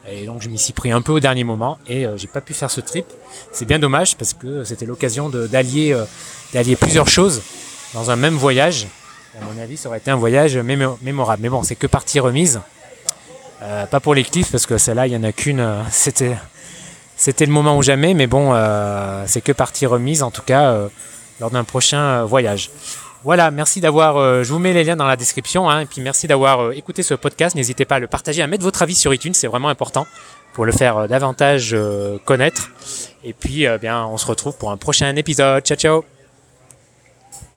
Et 0.09 0.25
donc 0.25 0.41
je 0.41 0.49
m'y 0.49 0.57
suis 0.57 0.73
pris 0.73 0.91
un 0.91 1.01
peu 1.01 1.11
au 1.11 1.19
dernier 1.19 1.43
moment 1.43 1.77
et 1.87 2.07
j'ai 2.17 2.27
pas 2.27 2.41
pu 2.41 2.53
faire 2.55 2.71
ce 2.71 2.81
trip. 2.81 3.05
C'est 3.51 3.65
bien 3.65 3.77
dommage 3.77 4.17
parce 4.17 4.33
que 4.33 4.63
c'était 4.63 4.87
l'occasion 4.87 5.29
d'allier 5.29 5.95
plusieurs 6.79 7.07
choses 7.07 7.43
dans 7.93 8.09
un 8.09 8.15
même 8.15 8.35
voyage. 8.35 8.87
À 9.39 9.43
mon 9.45 9.61
avis, 9.61 9.77
ça 9.77 9.89
aurait 9.89 9.97
été 9.97 10.11
un 10.11 10.15
voyage 10.15 10.57
mémorable. 10.57 11.41
Mais 11.41 11.49
bon, 11.49 11.63
c'est 11.63 11.75
que 11.75 11.87
partie 11.87 12.19
remise. 12.19 12.61
Euh, 13.61 13.85
pas 13.85 13.99
pour 13.99 14.13
les 14.13 14.23
cliffs 14.23 14.51
parce 14.51 14.65
que 14.65 14.77
celle-là, 14.77 15.07
il 15.07 15.11
n'y 15.11 15.17
en 15.17 15.23
a 15.23 15.31
qu'une. 15.31 15.59
Euh, 15.59 15.81
c'était, 15.91 17.45
le 17.45 17.51
moment 17.51 17.77
ou 17.77 17.83
jamais, 17.83 18.13
mais 18.13 18.27
bon, 18.27 18.51
euh, 18.53 19.23
c'est 19.27 19.41
que 19.41 19.51
partie 19.51 19.85
remise 19.85 20.21
en 20.23 20.31
tout 20.31 20.41
cas 20.41 20.77
lors 21.39 21.51
d'un 21.51 21.63
prochain 21.63 22.23
voyage. 22.25 22.69
Voilà, 23.23 23.49
merci 23.49 23.81
d'avoir. 23.81 24.43
je 24.43 24.53
vous 24.53 24.59
mets 24.59 24.73
les 24.73 24.83
liens 24.83 24.95
dans 24.95 25.07
la 25.07 25.15
description, 25.15 25.69
hein, 25.69 25.81
et 25.81 25.85
puis 25.85 26.01
merci 26.01 26.27
d'avoir 26.27 26.71
écouté 26.73 27.01
ce 27.01 27.15
podcast. 27.15 27.55
N'hésitez 27.55 27.83
pas 27.83 27.95
à 27.95 27.99
le 27.99 28.07
partager, 28.07 28.43
à 28.43 28.47
mettre 28.47 28.63
votre 28.63 28.83
avis 28.83 28.93
sur 28.93 29.13
iTunes, 29.13 29.33
c'est 29.33 29.47
vraiment 29.47 29.69
important 29.69 30.05
pour 30.53 30.65
le 30.65 30.71
faire 30.71 31.07
davantage 31.07 31.75
connaître. 32.23 32.69
Et 33.23 33.33
puis, 33.33 33.65
bien, 33.81 34.05
on 34.05 34.17
se 34.17 34.27
retrouve 34.27 34.55
pour 34.57 34.69
un 34.69 34.77
prochain 34.77 35.15
épisode. 35.15 35.63
Ciao, 35.63 35.75
ciao. 35.77 36.14